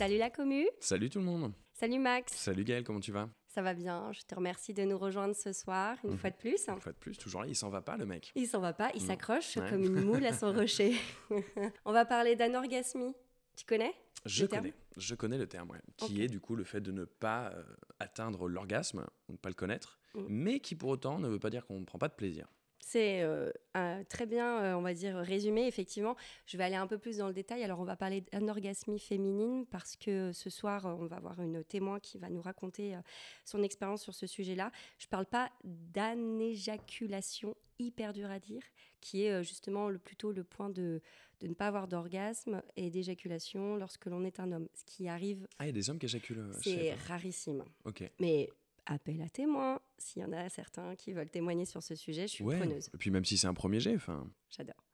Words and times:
Salut 0.00 0.16
la 0.16 0.30
commu. 0.30 0.66
Salut 0.80 1.10
tout 1.10 1.18
le 1.18 1.26
monde. 1.26 1.52
Salut 1.74 1.98
Max. 1.98 2.32
Salut 2.32 2.64
Gaël, 2.64 2.84
comment 2.84 3.00
tu 3.00 3.12
vas? 3.12 3.28
Ça 3.48 3.60
va 3.60 3.74
bien. 3.74 4.10
Je 4.12 4.22
te 4.22 4.34
remercie 4.34 4.72
de 4.72 4.82
nous 4.84 4.96
rejoindre 4.96 5.36
ce 5.36 5.52
soir, 5.52 5.98
une 6.04 6.12
Mhm. 6.12 6.16
fois 6.16 6.30
de 6.30 6.36
plus. 6.36 6.68
Une 6.68 6.80
fois 6.80 6.92
de 6.92 6.96
plus, 6.96 7.18
toujours 7.18 7.42
là, 7.42 7.46
il 7.46 7.54
s'en 7.54 7.68
va 7.68 7.82
pas 7.82 7.98
le 7.98 8.06
mec. 8.06 8.32
Il 8.34 8.46
s'en 8.46 8.60
va 8.60 8.72
pas, 8.72 8.90
il 8.94 9.02
s'accroche 9.02 9.58
Ouais. 9.58 9.68
comme 9.68 9.82
une 9.84 10.00
moule 10.02 10.24
à 10.24 10.32
son 10.32 10.52
rocher. 10.54 10.94
On 11.84 11.92
va 11.92 12.06
parler 12.06 12.34
d'anorgasmie. 12.34 13.12
Tu 13.56 13.66
connais 13.66 13.92
Je 14.24 14.46
connais, 14.46 14.72
je 14.96 15.14
connais 15.14 15.36
le 15.36 15.46
terme, 15.46 15.68
ouais, 15.68 15.80
qui 15.98 16.22
est 16.22 16.28
du 16.28 16.40
coup 16.40 16.56
le 16.56 16.64
fait 16.64 16.80
de 16.80 16.92
ne 16.92 17.04
pas 17.04 17.50
euh, 17.50 17.62
atteindre 17.98 18.48
l'orgasme 18.48 19.06
ou 19.28 19.32
ne 19.32 19.36
pas 19.36 19.50
le 19.50 19.54
connaître, 19.54 19.98
Mm. 20.14 20.24
mais 20.30 20.60
qui 20.60 20.74
pour 20.76 20.88
autant 20.88 21.18
ne 21.18 21.28
veut 21.28 21.38
pas 21.38 21.50
dire 21.50 21.66
qu'on 21.66 21.78
ne 21.78 21.84
prend 21.84 21.98
pas 21.98 22.08
de 22.08 22.14
plaisir. 22.14 22.48
C'est 22.82 23.20
euh, 23.22 23.50
un- 23.74 24.02
très 24.04 24.26
bien, 24.26 24.62
euh, 24.62 24.74
on 24.74 24.82
va 24.82 24.94
dire, 24.94 25.14
résumé. 25.16 25.66
Effectivement, 25.66 26.16
je 26.46 26.56
vais 26.56 26.64
aller 26.64 26.74
un 26.76 26.86
peu 26.86 26.98
plus 26.98 27.18
dans 27.18 27.28
le 27.28 27.34
détail. 27.34 27.62
Alors, 27.62 27.78
on 27.78 27.84
va 27.84 27.94
parler 27.94 28.22
d'anorgasmie 28.32 28.98
féminine 28.98 29.66
parce 29.66 29.96
que 29.96 30.32
ce 30.32 30.50
soir, 30.50 30.84
on 30.86 31.06
va 31.06 31.16
avoir 31.16 31.40
une 31.40 31.62
témoin 31.62 32.00
qui 32.00 32.18
va 32.18 32.30
nous 32.30 32.40
raconter 32.42 32.94
euh, 32.96 33.00
son 33.44 33.62
expérience 33.62 34.02
sur 34.02 34.14
ce 34.14 34.26
sujet-là. 34.26 34.72
Je 34.98 35.06
ne 35.06 35.10
parle 35.10 35.26
pas 35.26 35.52
d'anéjaculation, 35.62 37.54
hyper 37.78 38.12
dur 38.12 38.30
à 38.30 38.38
dire, 38.38 38.62
qui 39.00 39.24
est 39.24 39.30
euh, 39.32 39.42
justement 39.42 39.88
le, 39.88 39.98
plutôt 39.98 40.32
le 40.32 40.44
point 40.44 40.68
de, 40.70 41.00
de 41.40 41.46
ne 41.46 41.54
pas 41.54 41.66
avoir 41.68 41.86
d'orgasme 41.88 42.62
et 42.76 42.90
d'éjaculation 42.90 43.76
lorsque 43.76 44.06
l'on 44.06 44.24
est 44.24 44.40
un 44.40 44.52
homme. 44.52 44.68
Ce 44.74 44.84
qui 44.84 45.08
arrive, 45.08 45.46
Ah, 45.58 45.64
il 45.64 45.66
y 45.66 45.70
a 45.70 45.72
des 45.72 45.88
hommes 45.90 45.98
qui 45.98 46.06
éjaculent. 46.06 46.50
c'est 46.62 46.94
rarissime. 47.06 47.64
Ok. 47.84 48.02
Mais 48.20 48.48
appel 48.92 49.22
à 49.22 49.28
témoins, 49.28 49.80
s'il 49.98 50.22
y 50.22 50.24
en 50.24 50.32
a 50.32 50.48
certains 50.48 50.94
qui 50.96 51.12
veulent 51.12 51.30
témoigner 51.30 51.64
sur 51.64 51.82
ce 51.82 51.94
sujet, 51.94 52.22
je 52.22 52.32
suis 52.32 52.44
Ouais. 52.44 52.58
preneuse. 52.58 52.88
Et 52.92 52.96
puis 52.98 53.10
même 53.10 53.24
si 53.24 53.38
c'est 53.38 53.46
un 53.46 53.54
premier 53.54 53.80
jet, 53.80 53.94
enfin. 53.96 54.28
J'adore. 54.50 54.84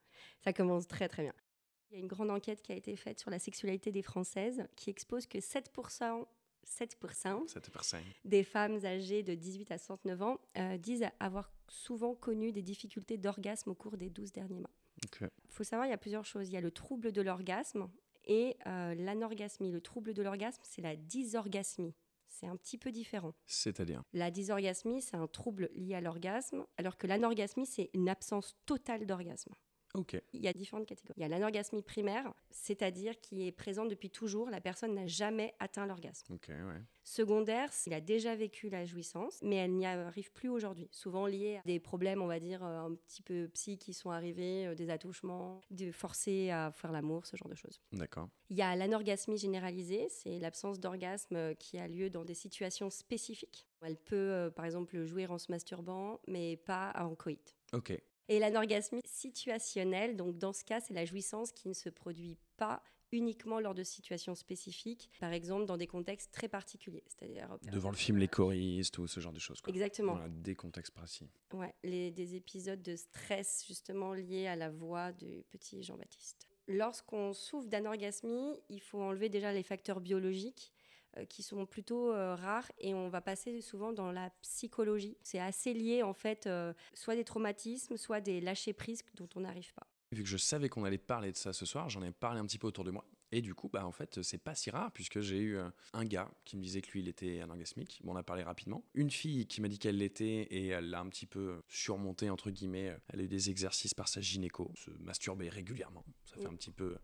Ça 0.45 0.53
commence 0.53 0.87
très 0.87 1.09
très 1.09 1.23
bien. 1.23 1.33
Il 1.91 1.95
y 1.95 1.97
a 1.97 2.01
une 2.01 2.09
grande 2.09 2.31
enquête 2.31 2.63
qui 2.63 2.73
a 2.73 2.75
été 2.75 2.95
faite 2.97 3.19
sur 3.21 3.31
la 3.31 3.39
sexualité 3.39 3.93
des 3.93 4.03
Françaises 4.03 4.67
qui 4.77 4.91
expose 4.91 5.27
que 5.27 5.39
7%, 5.39 6.27
7% 6.65 7.49
Ça 7.49 7.61
te 7.61 7.71
perçait. 7.71 8.03
des 8.25 8.43
femmes 8.43 8.85
âgées 8.85 9.23
de 9.23 9.35
18 9.35 9.71
à 9.71 9.79
69 9.79 10.23
ans 10.23 10.39
euh, 10.59 10.77
disent 10.79 11.07
avoir 11.21 11.51
souvent 11.69 12.15
connu 12.15 12.53
des 12.53 12.63
difficultés 12.63 13.17
d'orgasme 13.19 13.71
au 13.71 13.75
cours 13.75 13.97
des 13.97 14.11
12 14.11 14.33
derniers 14.33 14.59
mois. 14.61 14.71
Il 15.21 15.29
faut 15.51 15.63
savoir, 15.65 15.87
il 15.87 15.91
y 15.91 15.95
a 15.95 15.99
plusieurs 15.99 16.25
choses. 16.25 16.49
Il 16.49 16.53
y 16.55 16.57
a 16.57 16.61
le 16.61 16.71
trouble 16.71 17.13
de 17.13 17.23
l'orgasme 17.23 17.89
et 18.25 18.57
euh, 18.67 18.95
l'anorgasmie. 18.95 19.71
Le 19.71 19.81
trouble 19.81 20.13
de 20.15 20.23
l'orgasme, 20.23 20.61
c'est 20.65 20.83
la 20.83 20.97
dysorgasmie. 20.97 21.95
C'est 22.39 22.49
un 22.49 22.57
petit 22.57 22.77
peu 22.77 22.93
différent. 22.93 23.33
C'est-à-dire. 23.47 24.03
La 24.13 24.31
dysorgasmie, 24.31 25.01
c'est 25.01 25.17
un 25.17 25.27
trouble 25.27 25.71
lié 25.75 25.95
à 25.95 26.03
l'orgasme, 26.03 26.67
alors 26.77 26.99
que 26.99 27.07
l'anorgasmie, 27.07 27.65
c'est 27.65 27.89
une 27.95 28.11
absence 28.11 28.59
totale 28.67 29.07
d'orgasme. 29.07 29.55
Il 30.33 30.43
y 30.43 30.49
a 30.49 30.53
différentes 30.53 30.87
catégories. 30.87 31.15
Il 31.19 31.23
y 31.23 31.25
a 31.25 31.29
l'anorgasmie 31.29 31.83
primaire, 31.83 32.33
c'est-à-dire 32.51 33.21
qui 33.21 33.47
est 33.47 33.53
présente 33.53 33.89
depuis 33.89 34.11
toujours, 34.11 34.51
la 34.51 34.61
personne 34.61 34.95
n'a 34.95 35.07
jamais 35.07 35.55
atteint 35.59 35.87
l'orgasme. 35.87 36.35
Ok, 36.35 36.49
ouais. 36.49 36.83
Secondaire, 37.05 37.71
il 37.87 37.95
a 37.95 38.01
déjà 38.01 38.35
vécu 38.35 38.69
la 38.69 38.85
jouissance, 38.85 39.39
mais 39.41 39.57
elle 39.57 39.73
n'y 39.73 39.87
arrive 39.87 40.33
plus 40.33 40.49
aujourd'hui. 40.49 40.89
Souvent 40.91 41.27
lié 41.27 41.59
à 41.59 41.63
des 41.65 41.79
problèmes, 41.79 42.21
on 42.21 42.27
va 42.27 42.41
dire, 42.41 42.65
euh, 42.65 42.87
un 42.87 42.95
petit 42.95 43.23
peu 43.23 43.49
psy 43.55 43.79
qui 43.79 43.93
sont 43.93 44.11
arrivés, 44.11 44.67
euh, 44.67 44.75
des 44.75 44.91
attouchements, 44.91 45.61
de 45.71 45.93
forcer 45.93 46.51
à 46.51 46.73
faire 46.73 46.91
l'amour, 46.91 47.25
ce 47.25 47.37
genre 47.37 47.49
de 47.49 47.55
choses. 47.55 47.81
D'accord. 47.93 48.29
Il 48.51 48.57
y 48.57 48.63
a 48.63 48.75
l'anorgasmie 48.75 49.39
généralisée, 49.39 50.09
c'est 50.09 50.41
l'absence 50.41 50.81
d'orgasme 50.81 51.37
euh, 51.37 51.55
qui 51.55 51.79
a 51.79 51.87
lieu 51.87 52.11
dans 52.11 52.25
des 52.25 52.35
situations 52.35 52.91
spécifiques. 52.91 53.69
Elle 53.83 53.97
peut, 53.97 54.51
par 54.57 54.65
exemple, 54.65 55.05
jouir 55.05 55.31
en 55.31 55.39
se 55.39 55.53
masturbant, 55.53 56.19
mais 56.27 56.57
pas 56.57 56.93
en 56.97 57.15
coït. 57.15 57.57
Ok. 57.73 57.93
Et 58.29 58.39
l'anorgasmie 58.39 59.03
situationnelle, 59.05 60.17
donc 60.17 60.39
dans 60.39 60.53
ce 60.53 60.65
cas, 60.65 60.81
c'est 60.81 60.95
la 60.95 61.05
jouissance 61.05 61.53
qui 61.53 61.69
ne 61.69 61.75
se 61.75 61.89
produit 61.89 62.37
pas 62.57 62.83
uniquement 63.13 63.61
lors 63.61 63.75
de 63.75 63.85
situations 63.85 64.35
spécifiques, 64.35 65.11
par 65.21 65.33
exemple 65.33 65.65
dans 65.67 65.77
des 65.77 65.87
contextes 65.87 66.33
très 66.33 66.49
particuliers, 66.49 67.05
c'est-à-dire 67.07 67.53
euh, 67.53 67.71
Devant 67.71 67.91
le 67.91 67.97
film 67.97 68.19
Les 68.19 68.29
choristes 68.29 68.99
ou 68.99 69.07
ce 69.07 69.21
genre 69.21 69.33
de 69.33 69.39
choses. 69.39 69.61
Quoi. 69.61 69.73
Exactement. 69.73 70.15
Voilà, 70.15 70.29
des 70.29 70.55
contextes 70.55 70.93
précis. 70.93 71.29
Ouais, 71.53 71.75
les, 71.85 72.11
des 72.11 72.35
épisodes 72.35 72.83
de 72.83 72.97
stress 72.97 73.65
justement 73.67 74.13
liés 74.13 74.49
à 74.49 74.57
la 74.57 74.71
voix 74.71 75.13
du 75.13 75.45
petit 75.51 75.83
Jean-Baptiste. 75.83 76.49
Lorsqu'on 76.69 77.33
souffre 77.33 77.69
d'anorgasmie, 77.69 78.61
il 78.69 78.81
faut 78.81 79.01
enlever 79.01 79.29
déjà 79.29 79.53
les 79.53 79.63
facteurs 79.63 80.01
biologiques 80.01 80.73
qui 81.25 81.43
sont 81.43 81.65
plutôt 81.67 82.13
euh, 82.13 82.35
rares 82.35 82.71
et 82.79 82.95
on 82.95 83.09
va 83.09 83.21
passer 83.21 83.61
souvent 83.61 83.93
dans 83.93 84.13
la 84.13 84.31
psychologie. 84.43 85.17
C'est 85.23 85.39
assez 85.41 85.73
lié 85.73 86.03
en 86.03 86.13
fait, 86.15 86.47
euh, 86.47 86.73
soit 86.95 87.17
des 87.17 87.25
traumatismes, 87.25 87.97
soit 87.97 88.21
des 88.21 88.41
lâcher 88.41 88.73
prises 88.73 89.03
dont 89.15 89.29
on 89.37 89.41
n'arrive 89.41 89.73
pas. 89.75 89.87
Vu 90.13 90.23
que 90.23 90.29
je 90.29 90.37
savais 90.37 90.69
qu'on 90.69 90.85
allait 90.85 90.99
parler 90.99 91.33
de 91.33 91.37
ça 91.37 91.53
ce 91.53 91.67
soir, 91.67 91.89
j'en 91.89 92.03
ai 92.03 92.13
parlé 92.13 92.39
un 92.41 92.47
petit 92.47 92.59
peu 92.59 92.67
autour 92.67 92.85
de 92.85 92.91
moi. 92.91 93.05
Et 93.33 93.43
du 93.43 93.55
coup, 93.57 93.69
bah, 93.69 93.85
en 93.85 93.91
fait, 93.91 94.23
c'est 94.23 94.39
pas 94.39 94.55
si 94.55 94.71
rare, 94.71 94.93
puisque 94.93 95.21
j'ai 95.21 95.39
eu 95.39 95.57
euh, 95.57 95.69
un 95.95 96.05
gars 96.05 96.31
qui 96.45 96.57
me 96.57 96.63
disait 96.63 96.81
que 96.81 96.93
lui, 96.93 97.01
il 97.01 97.09
était 97.09 97.41
anorgasmique. 97.41 98.01
Bon, 98.05 98.13
on 98.13 98.17
a 98.17 98.23
parlé 98.23 98.45
rapidement. 98.45 98.85
Une 98.95 99.11
fille 99.11 99.49
qui 99.49 99.61
m'a 99.61 99.67
dit 99.67 99.81
qu'elle 99.81 99.99
l'était, 99.99 100.43
et 100.43 100.69
elle 100.69 100.91
l'a 100.91 101.01
un 101.01 101.09
petit 101.09 101.27
peu 101.27 101.61
surmonté, 101.69 102.31
entre 102.31 102.51
guillemets. 102.53 102.97
Elle 103.09 103.21
a 103.21 103.23
eu 103.25 103.29
des 103.29 103.51
exercices 103.51 103.95
par 103.95 104.07
sa 104.07 104.21
gynéco, 104.21 104.71
se 104.77 104.91
masturber 105.01 105.49
régulièrement. 105.49 106.05
Ça 106.25 106.37
fait 106.37 106.43
Oui. 106.43 106.47
un 106.53 106.57
petit 106.57 106.71
peu 106.71 106.97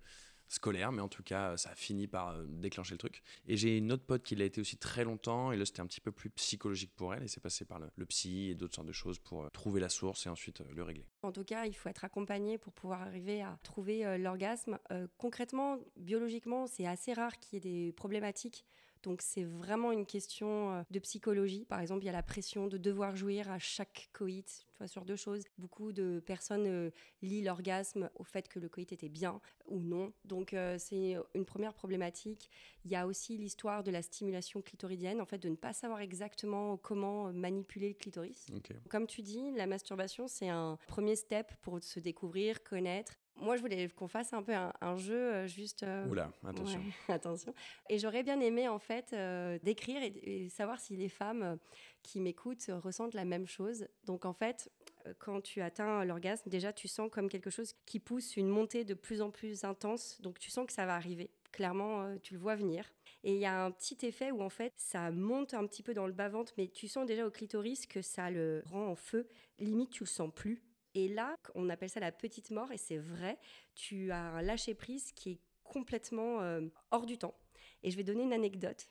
scolaire, 0.53 0.93
mais 0.93 1.01
en 1.01 1.09
tout 1.09 1.23
cas, 1.23 1.57
ça 1.57 1.71
a 1.71 1.75
fini 1.75 2.07
par 2.07 2.29
euh, 2.29 2.45
déclencher 2.47 2.95
le 2.95 2.99
truc. 2.99 3.23
Et 3.47 3.57
j'ai 3.57 3.79
une 3.79 3.91
autre 3.93 4.05
pote 4.05 4.23
qui 4.23 4.37
l'a 4.37 4.45
été 4.45 4.61
aussi 4.61 4.77
très 4.77 5.05
longtemps, 5.05 5.51
et 5.53 5.57
là, 5.57 5.65
c'était 5.65 5.81
un 5.81 5.87
petit 5.87 6.01
peu 6.01 6.13
plus 6.13 6.31
psychologique 6.31 6.93
pour 6.95 7.15
elle, 7.15 7.23
et 7.23 7.29
c'est 7.29 7.41
passé 7.41 7.65
par 7.65 7.79
le, 7.79 8.07
psy 8.07 8.51
et 8.51 8.55
d'autres 8.55 8.75
sortes 8.75 8.87
de 8.87 8.93
choses 8.93 9.19
pour 9.19 9.45
euh, 9.45 9.49
trouver 9.51 9.81
la 9.81 9.89
source 9.89 10.27
et 10.27 10.29
ensuite 10.29 10.61
euh, 10.61 10.67
le 10.75 10.83
régler. 10.83 11.07
En 11.23 11.33
tout 11.33 11.45
cas, 11.45 11.65
il 11.65 11.75
faut 11.75 11.89
être 11.89 12.05
accompagné 12.05 12.59
pour 12.59 12.73
pouvoir 12.73 13.03
arriver 13.03 13.43
à 13.43 13.59
trouver 13.63 14.19
l'orgasme. 14.19 14.79
Concrètement, 15.19 15.79
biologiquement, 15.97 16.67
c'est 16.67 16.87
assez 16.87 17.13
rare 17.13 17.39
qu'il 17.39 17.55
y 17.55 17.57
ait 17.57 17.87
des 17.87 17.93
problématiques. 17.93 18.65
Donc 19.03 19.23
c'est 19.23 19.45
vraiment 19.45 19.93
une 19.93 20.07
question 20.07 20.73
euh, 20.73 20.83
de 20.91 20.99
psychologie. 20.99 21.65
Par 21.65 21.81
exemple, 21.81 22.03
il 22.03 22.07
y 22.07 22.11
a 22.11 22.13
la 22.13 22.23
pression 22.23 22.67
de 22.67 22.79
devoir 22.79 23.17
jouir 23.17 23.51
à 23.51 23.59
chaque 23.59 24.09
coït, 24.13 24.67
tu 24.73 24.79
vois, 24.79 24.87
sur 24.87 25.05
deux 25.05 25.17
choses. 25.17 25.43
Beaucoup 25.59 25.93
de 25.93 26.23
personnes 26.25 26.67
euh, 26.67 26.91
lient 27.21 27.43
l'orgasme 27.43 28.11
au 28.15 28.25
fait 28.25 28.49
que 28.49 28.59
le 28.59 28.69
coït 28.69 28.93
était 28.93 29.09
bien 29.09 29.41
ou 29.67 29.81
non. 29.81 30.13
Donc 30.25 30.55
euh, 30.55 30.77
c'est 30.79 31.17
une 31.35 31.45
première 31.45 31.75
problématique. 31.75 32.51
Il 32.85 32.91
y 32.91 32.97
a 32.97 33.07
aussi 33.07 33.37
l'histoire 33.37 33.83
de 33.83 33.91
la 33.91 34.03
stimulation 34.03 34.63
clitoridienne, 34.63 35.21
en 35.21 35.27
fait, 35.27 35.39
de 35.39 35.49
ne 35.49 35.57
pas 35.57 35.73
savoir 35.73 36.01
exactement 36.01 36.77
comment 36.77 37.33
manipuler 37.33 37.89
le 37.89 37.95
clitoris. 37.95 38.47
Comme 38.89 39.07
tu 39.07 39.23
dis, 39.23 39.53
la 39.53 39.67
masturbation, 39.67 40.29
c'est 40.29 40.49
un 40.49 40.79
premier 40.87 41.17
step 41.17 41.53
pour 41.61 41.83
se 41.83 42.01
découvrir, 42.01 42.63
connaître. 42.63 43.15
Moi, 43.37 43.57
je 43.57 43.61
voulais 43.63 43.89
qu'on 43.89 44.07
fasse 44.09 44.33
un 44.33 44.43
peu 44.43 44.55
un, 44.55 44.73
un 44.81 44.97
jeu, 44.97 45.15
euh, 45.17 45.47
juste. 45.49 45.83
euh, 45.83 46.07
Oula, 46.09 46.31
attention. 46.47 46.79
ouais, 46.81 46.93
attention. 47.15 47.55
Et 47.89 47.99
j'aurais 47.99 48.23
bien 48.23 48.39
aimé, 48.41 48.69
en 48.69 48.79
fait, 48.79 49.13
euh, 49.13 49.59
d'écrire 49.63 50.01
et, 50.03 50.13
et 50.45 50.49
savoir 50.49 50.79
si 50.79 50.97
les 50.97 51.09
femmes 51.09 51.59
qui 52.03 52.21
m'écoutent 52.21 52.71
ressentent 52.83 53.15
la 53.15 53.25
même 53.25 53.47
chose. 53.47 53.87
Donc, 54.05 54.25
en 54.27 54.33
fait, 54.33 54.71
quand 55.19 55.41
tu 55.41 55.61
atteins 55.61 56.05
l'orgasme, 56.05 56.49
déjà, 56.51 56.73
tu 56.73 56.87
sens 56.89 57.11
comme 57.11 57.29
quelque 57.29 57.51
chose 57.51 57.75
qui 57.87 57.99
pousse 57.99 58.37
une 58.37 58.49
montée 58.49 58.85
de 58.85 58.95
plus 58.95 59.23
en 59.23 59.31
plus 59.31 59.65
intense. 59.65 60.21
Donc, 60.21 60.39
tu 60.39 60.51
sens 60.51 60.67
que 60.67 60.73
ça 60.73 60.87
va 60.87 60.95
arriver. 60.95 61.31
Clairement, 61.51 62.17
tu 62.23 62.35
le 62.35 62.41
vois 62.41 62.55
venir. 62.55 62.85
Et 63.25 63.35
il 63.35 63.41
y 63.41 63.45
a 63.47 63.65
un 63.65 63.71
petit 63.71 63.99
effet 64.07 64.31
où, 64.31 64.41
en 64.43 64.49
fait, 64.51 64.73
ça 64.77 65.11
monte 65.11 65.55
un 65.55 65.67
petit 65.67 65.83
peu 65.83 65.95
dans 65.95 66.07
le 66.07 66.13
bas-ventre, 66.13 66.53
mais 66.59 66.69
tu 66.69 66.87
sens 66.89 67.07
déjà 67.07 67.27
au 67.27 67.31
clitoris 67.31 67.87
que 67.87 68.03
ça 68.03 68.31
le 68.31 68.63
rend 68.67 68.87
en 68.87 68.97
feu. 68.97 69.29
Limite, 69.59 69.91
tu 69.91 70.05
le 70.05 70.09
sens 70.09 70.31
plus. 70.35 70.63
Et 70.95 71.09
là, 71.09 71.39
on 71.55 71.69
appelle 71.71 71.91
ça 71.91 72.01
la 72.01 72.13
petite 72.13 72.51
mort, 72.51 72.71
et 72.73 72.77
c'est 72.77 72.99
vrai, 72.99 73.39
tu 73.75 74.11
as 74.11 74.21
un 74.21 74.43
lâcher-prise 74.43 75.13
qui 75.13 75.31
est 75.33 75.41
complètement 75.65 76.41
euh, 76.43 76.61
hors 76.91 77.07
du 77.07 77.19
temps. 77.19 77.35
Et 77.83 77.91
je 77.91 77.97
vais 77.97 78.05
donner 78.05 78.23
une 78.23 78.33
anecdote. 78.33 78.91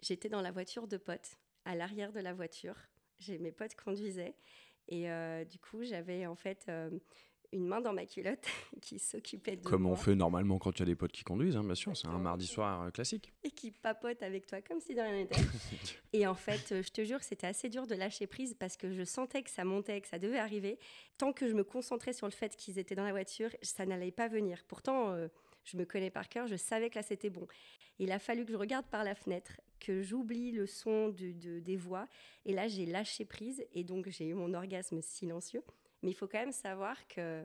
J'étais 0.00 0.28
dans 0.28 0.40
la 0.40 0.52
voiture 0.52 0.86
de 0.86 0.96
potes, 0.96 1.38
à 1.64 1.74
l'arrière 1.74 2.12
de 2.12 2.20
la 2.20 2.32
voiture. 2.32 2.76
J'ai 3.18 3.38
mes 3.38 3.52
potes 3.52 3.74
conduisaient, 3.74 4.36
et 4.88 5.10
euh, 5.10 5.44
du 5.44 5.58
coup, 5.58 5.82
j'avais 5.82 6.26
en 6.26 6.34
fait 6.34 6.66
euh, 6.68 6.90
une 7.52 7.66
main 7.66 7.80
dans 7.80 7.92
ma 7.92 8.06
culotte 8.06 8.44
qui 8.80 8.98
s'occupait 8.98 9.56
de 9.56 9.62
Comme 9.64 9.82
moi 9.82 9.92
on 9.92 9.96
fait 9.96 10.14
normalement 10.14 10.58
quand 10.58 10.70
il 10.78 10.80
y 10.80 10.82
a 10.82 10.86
des 10.86 10.94
potes 10.94 11.12
qui 11.12 11.22
conduisent, 11.24 11.56
hein, 11.56 11.64
bien 11.64 11.74
sûr, 11.74 11.96
c'est 11.96 12.06
un 12.08 12.18
mardi 12.18 12.46
soir 12.46 12.82
euh, 12.82 12.90
classique. 12.90 13.32
et 13.44 13.50
qui 13.50 13.70
papote 13.70 14.22
avec 14.22 14.46
toi 14.46 14.60
comme 14.62 14.80
si 14.80 14.94
de 14.94 15.00
rien 15.00 15.12
n'était. 15.12 15.40
Et 16.14 16.26
en 16.26 16.34
fait, 16.34 16.72
euh, 16.72 16.82
je 16.82 16.90
te 16.90 17.04
jure 17.04 17.22
c'était 17.22 17.46
assez 17.46 17.68
dur 17.68 17.86
de 17.86 17.94
lâcher 17.94 18.26
prise 18.26 18.54
parce 18.58 18.76
que 18.76 18.92
je 18.92 19.04
sentais 19.04 19.42
que 19.42 19.50
ça 19.50 19.64
montait, 19.64 20.00
que 20.00 20.08
ça 20.08 20.18
devait 20.18 20.38
arriver. 20.38 20.78
Tant 21.18 21.32
que 21.32 21.48
je 21.48 21.54
me 21.54 21.64
concentrais 21.64 22.12
sur 22.12 22.26
le 22.26 22.32
fait 22.32 22.56
qu'ils 22.56 22.78
étaient 22.78 22.94
dans 22.94 23.04
la 23.04 23.12
voiture, 23.12 23.50
ça 23.62 23.86
n'allait 23.86 24.10
pas 24.12 24.28
venir. 24.28 24.64
Pourtant, 24.68 25.10
euh, 25.10 25.28
je 25.64 25.76
me 25.76 25.84
connais 25.84 26.10
par 26.10 26.28
cœur, 26.28 26.46
je 26.46 26.56
savais 26.56 26.90
que 26.90 26.96
là 26.96 27.02
c'était 27.02 27.30
bon. 27.30 27.46
Il 27.98 28.10
a 28.12 28.18
fallu 28.18 28.44
que 28.44 28.52
je 28.52 28.56
regarde 28.56 28.86
par 28.86 29.04
la 29.04 29.14
fenêtre, 29.14 29.60
que 29.78 30.02
j'oublie 30.02 30.50
le 30.52 30.66
son 30.66 31.10
de- 31.10 31.32
de- 31.32 31.60
des 31.60 31.76
voix. 31.76 32.08
Et 32.46 32.52
là, 32.52 32.66
j'ai 32.66 32.86
lâché 32.86 33.24
prise 33.24 33.62
et 33.72 33.84
donc 33.84 34.08
j'ai 34.08 34.26
eu 34.28 34.34
mon 34.34 34.54
orgasme 34.54 35.00
silencieux. 35.02 35.62
Mais 36.02 36.10
il 36.10 36.14
faut 36.14 36.26
quand 36.26 36.40
même 36.40 36.52
savoir 36.52 37.06
que 37.08 37.44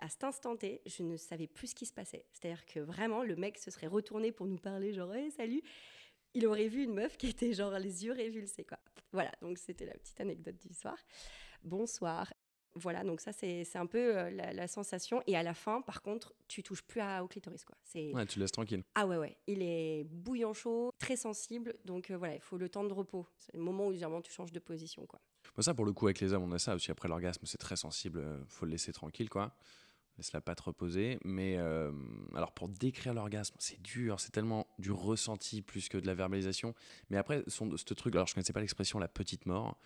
à 0.00 0.08
cet 0.08 0.24
instant 0.24 0.56
T, 0.56 0.82
je 0.84 1.02
ne 1.02 1.16
savais 1.16 1.46
plus 1.46 1.68
ce 1.68 1.74
qui 1.74 1.86
se 1.86 1.92
passait. 1.92 2.26
C'est-à-dire 2.32 2.66
que 2.66 2.80
vraiment, 2.80 3.22
le 3.22 3.36
mec 3.36 3.58
se 3.58 3.70
serait 3.70 3.86
retourné 3.86 4.32
pour 4.32 4.46
nous 4.46 4.58
parler, 4.58 4.92
genre, 4.92 5.14
hey, 5.14 5.30
salut. 5.30 5.62
Il 6.34 6.46
aurait 6.46 6.68
vu 6.68 6.84
une 6.84 6.92
meuf 6.92 7.16
qui 7.16 7.28
était 7.28 7.54
genre 7.54 7.72
les 7.78 8.04
yeux 8.04 8.12
révulsés, 8.12 8.64
quoi. 8.64 8.78
Voilà, 9.12 9.32
donc 9.40 9.56
c'était 9.56 9.86
la 9.86 9.94
petite 9.94 10.20
anecdote 10.20 10.56
du 10.58 10.74
soir. 10.74 10.98
Bonsoir. 11.62 12.32
Voilà, 12.74 13.02
donc 13.02 13.20
ça, 13.20 13.32
c'est 13.32 13.64
un 13.76 13.86
peu 13.86 14.16
euh, 14.16 14.30
la, 14.30 14.52
la 14.52 14.68
sensation. 14.68 15.22
Et 15.26 15.36
à 15.36 15.42
la 15.42 15.54
fin, 15.54 15.80
par 15.80 16.02
contre, 16.02 16.34
tu 16.46 16.62
touches 16.62 16.82
plus 16.82 17.00
à, 17.00 17.24
au 17.24 17.26
clitoris. 17.26 17.64
Quoi. 17.64 17.76
Ouais, 17.94 18.26
tu 18.26 18.38
laisses 18.38 18.52
tranquille. 18.52 18.84
Ah 18.94 19.06
ouais, 19.06 19.16
ouais. 19.16 19.38
Il 19.46 19.62
est 19.62 20.04
bouillant 20.04 20.52
chaud, 20.52 20.92
très 20.98 21.16
sensible. 21.16 21.74
Donc 21.86 22.10
euh, 22.10 22.16
voilà, 22.18 22.34
il 22.34 22.40
faut 22.42 22.58
le 22.58 22.68
temps 22.68 22.84
de 22.84 22.92
repos. 22.92 23.26
C'est 23.38 23.54
le 23.54 23.62
moment 23.62 23.86
où 23.86 23.92
généralement 23.92 24.20
tu 24.20 24.30
changes 24.30 24.52
de 24.52 24.60
position. 24.60 25.06
Quoi. 25.06 25.20
Ça, 25.60 25.74
pour 25.74 25.84
le 25.84 25.92
coup, 25.92 26.06
avec 26.06 26.20
les 26.20 26.32
hommes, 26.32 26.44
on 26.44 26.52
a 26.52 26.58
ça 26.58 26.74
aussi. 26.74 26.90
Après 26.90 27.08
l'orgasme, 27.08 27.44
c'est 27.44 27.58
très 27.58 27.76
sensible. 27.76 28.20
euh, 28.20 28.38
faut 28.48 28.64
le 28.64 28.72
laisser 28.72 28.92
tranquille, 28.92 29.28
quoi. 29.28 29.54
Laisse 30.16 30.32
la 30.32 30.40
patte 30.40 30.60
reposer. 30.60 31.18
Mais 31.24 31.56
euh, 31.58 31.90
alors, 32.34 32.52
pour 32.52 32.68
décrire 32.68 33.14
l'orgasme, 33.14 33.56
c'est 33.58 33.80
dur. 33.82 34.20
C'est 34.20 34.30
tellement 34.30 34.66
du 34.78 34.92
ressenti 34.92 35.62
plus 35.62 35.88
que 35.88 35.98
de 35.98 36.06
la 36.06 36.14
verbalisation. 36.14 36.74
Mais 37.10 37.16
après, 37.16 37.42
ce 37.48 37.94
truc, 37.94 38.14
alors 38.14 38.26
je 38.26 38.34
connaissais 38.34 38.52
pas 38.52 38.60
l'expression 38.60 38.98
la 38.98 39.08
petite 39.08 39.46
mort. 39.46 39.78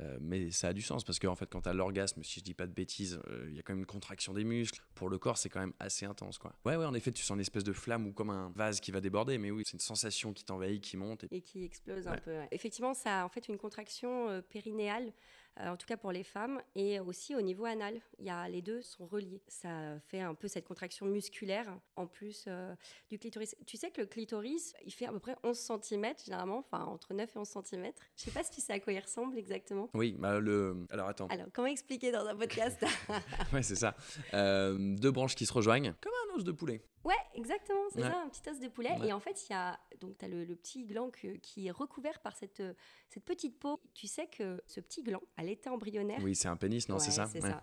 Euh, 0.00 0.18
mais 0.20 0.50
ça 0.50 0.68
a 0.68 0.72
du 0.72 0.82
sens 0.82 1.04
parce 1.04 1.18
qu'en 1.18 1.36
fait, 1.36 1.46
quand 1.46 1.62
tu 1.62 1.68
as 1.68 1.72
l'orgasme, 1.72 2.22
si 2.24 2.40
je 2.40 2.44
dis 2.44 2.54
pas 2.54 2.66
de 2.66 2.72
bêtises, 2.72 3.20
euh, 3.28 3.46
il 3.48 3.56
y 3.56 3.58
a 3.58 3.62
quand 3.62 3.72
même 3.72 3.80
une 3.80 3.86
contraction 3.86 4.32
des 4.32 4.44
muscles. 4.44 4.80
Pour 4.94 5.08
le 5.08 5.18
corps, 5.18 5.38
c'est 5.38 5.48
quand 5.48 5.60
même 5.60 5.74
assez 5.78 6.04
intense. 6.04 6.38
Quoi. 6.38 6.52
Ouais, 6.64 6.76
ouais, 6.76 6.84
en 6.84 6.94
effet, 6.94 7.12
tu 7.12 7.22
sens 7.22 7.34
une 7.34 7.40
espèce 7.40 7.64
de 7.64 7.72
flamme 7.72 8.06
ou 8.06 8.12
comme 8.12 8.30
un 8.30 8.52
vase 8.56 8.80
qui 8.80 8.90
va 8.90 9.00
déborder. 9.00 9.38
Mais 9.38 9.50
oui, 9.50 9.62
c'est 9.64 9.74
une 9.74 9.80
sensation 9.80 10.32
qui 10.32 10.44
t'envahit, 10.44 10.82
qui 10.82 10.96
monte. 10.96 11.24
Et... 11.24 11.36
Et 11.36 11.40
qui 11.42 11.64
explose 11.64 12.08
un 12.08 12.16
peu. 12.16 12.40
Effectivement, 12.50 12.94
ça 12.94 13.22
a 13.22 13.24
en 13.24 13.28
fait 13.28 13.48
une 13.48 13.58
contraction 13.58 14.28
euh, 14.28 14.42
périnéale, 14.42 15.12
en 15.60 15.76
tout 15.76 15.86
cas 15.86 15.96
pour 15.96 16.12
les 16.12 16.24
femmes, 16.24 16.60
et 16.74 17.00
aussi 17.00 17.34
au 17.36 17.40
niveau 17.40 17.64
anal. 17.64 18.00
Il 18.18 18.24
y 18.24 18.30
a, 18.30 18.48
les 18.48 18.62
deux 18.62 18.82
sont 18.82 19.06
reliés. 19.06 19.42
Ça 19.48 19.98
fait 20.06 20.20
un 20.20 20.34
peu 20.34 20.48
cette 20.48 20.66
contraction 20.66 21.06
musculaire 21.06 21.66
en 21.96 22.06
plus 22.06 22.44
euh, 22.48 22.74
du 23.10 23.18
clitoris. 23.18 23.54
Tu 23.66 23.76
sais 23.76 23.90
que 23.90 24.00
le 24.00 24.06
clitoris, 24.06 24.74
il 24.84 24.92
fait 24.92 25.06
à 25.06 25.12
peu 25.12 25.18
près 25.20 25.36
11 25.44 25.56
cm 25.82 26.14
généralement, 26.24 26.58
enfin 26.58 26.84
entre 26.84 27.14
9 27.14 27.34
et 27.34 27.38
11 27.38 27.48
cm. 27.64 27.92
Je 28.16 28.22
sais 28.22 28.30
pas 28.30 28.42
si 28.42 28.50
tu 28.52 28.60
sais 28.60 28.72
à 28.72 28.80
quoi 28.80 28.92
il 28.92 29.00
ressemble 29.00 29.38
exactement. 29.38 29.88
Oui, 29.94 30.16
bah, 30.18 30.40
le. 30.40 30.86
Alors 30.90 31.08
attends. 31.08 31.26
Alors, 31.28 31.46
comment 31.52 31.68
expliquer 31.68 32.10
dans 32.12 32.26
un 32.26 32.34
podcast 32.36 32.84
ouais, 33.52 33.62
c'est 33.62 33.76
ça. 33.76 33.94
Euh, 34.34 34.76
deux 34.96 35.10
branches 35.10 35.34
qui 35.34 35.46
se 35.46 35.52
rejoignent, 35.52 35.94
comme 36.00 36.12
un 36.30 36.36
os 36.36 36.44
de 36.44 36.52
poulet. 36.52 36.82
Ouais, 37.04 37.14
exactement, 37.34 37.82
c'est 37.92 38.02
Ouais. 38.02 38.08
ça, 38.10 38.18
un 38.22 38.28
petit 38.30 38.48
os 38.48 38.58
de 38.58 38.68
poulet. 38.68 38.90
Ouais. 38.98 39.08
Et 39.08 39.12
en 39.12 39.20
fait, 39.20 39.46
il 39.46 39.52
y 39.52 39.54
a 39.54 39.78
donc 40.00 40.22
as 40.22 40.28
le, 40.28 40.44
le 40.44 40.56
petit 40.56 40.84
gland 40.84 41.10
que- 41.10 41.36
qui 41.36 41.66
est 41.66 41.70
recouvert 41.70 42.20
par 42.22 42.34
cette, 42.34 42.60
euh, 42.60 42.72
cette 43.10 43.24
petite 43.26 43.58
peau. 43.58 43.78
Tu 43.92 44.06
sais 44.06 44.26
que 44.26 44.62
ce 44.66 44.80
petit 44.80 45.02
gland, 45.02 45.20
à 45.36 45.43
l'état 45.44 45.72
embryonnaire, 45.72 46.20
Oui, 46.22 46.34
c'est 46.34 46.48
un 46.48 46.56
pénis, 46.56 46.88
non, 46.88 46.98
c'est 46.98 47.10
ça 47.12 47.26
C'est 47.26 47.42
Ouais. 47.42 47.50
ça. 47.50 47.62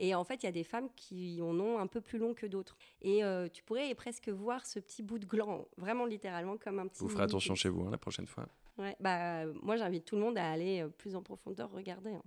Et 0.00 0.14
en 0.14 0.22
fait, 0.22 0.42
il 0.42 0.46
y 0.46 0.48
a 0.48 0.52
des 0.52 0.62
femmes 0.64 0.88
qui 0.94 1.40
en 1.42 1.58
ont 1.58 1.78
un 1.78 1.88
peu 1.88 2.00
plus 2.00 2.18
long 2.20 2.32
que 2.32 2.46
d'autres. 2.46 2.76
Et 3.02 3.24
euh, 3.24 3.48
tu 3.48 3.64
pourrais 3.64 3.92
presque 3.96 4.28
voir 4.28 4.64
ce 4.64 4.78
petit 4.78 5.02
bout 5.02 5.18
de 5.18 5.26
gland, 5.26 5.66
vraiment 5.76 6.06
littéralement 6.06 6.56
comme 6.56 6.78
un 6.78 6.86
petit. 6.86 7.00
Vous 7.02 7.08
ferez 7.08 7.24
attention 7.24 7.56
chez 7.56 7.68
vous 7.68 7.82
hein, 7.84 7.90
la 7.90 7.98
prochaine 7.98 8.26
fois. 8.28 8.48
Ouais, 8.78 8.94
bah, 9.00 9.44
moi, 9.60 9.76
j'invite 9.76 10.04
tout 10.04 10.14
le 10.14 10.22
monde 10.22 10.38
à 10.38 10.50
aller 10.52 10.82
euh, 10.82 10.88
plus 10.88 11.16
en 11.16 11.22
profondeur 11.22 11.70
regarder. 11.72 12.10
hein. 12.12 12.22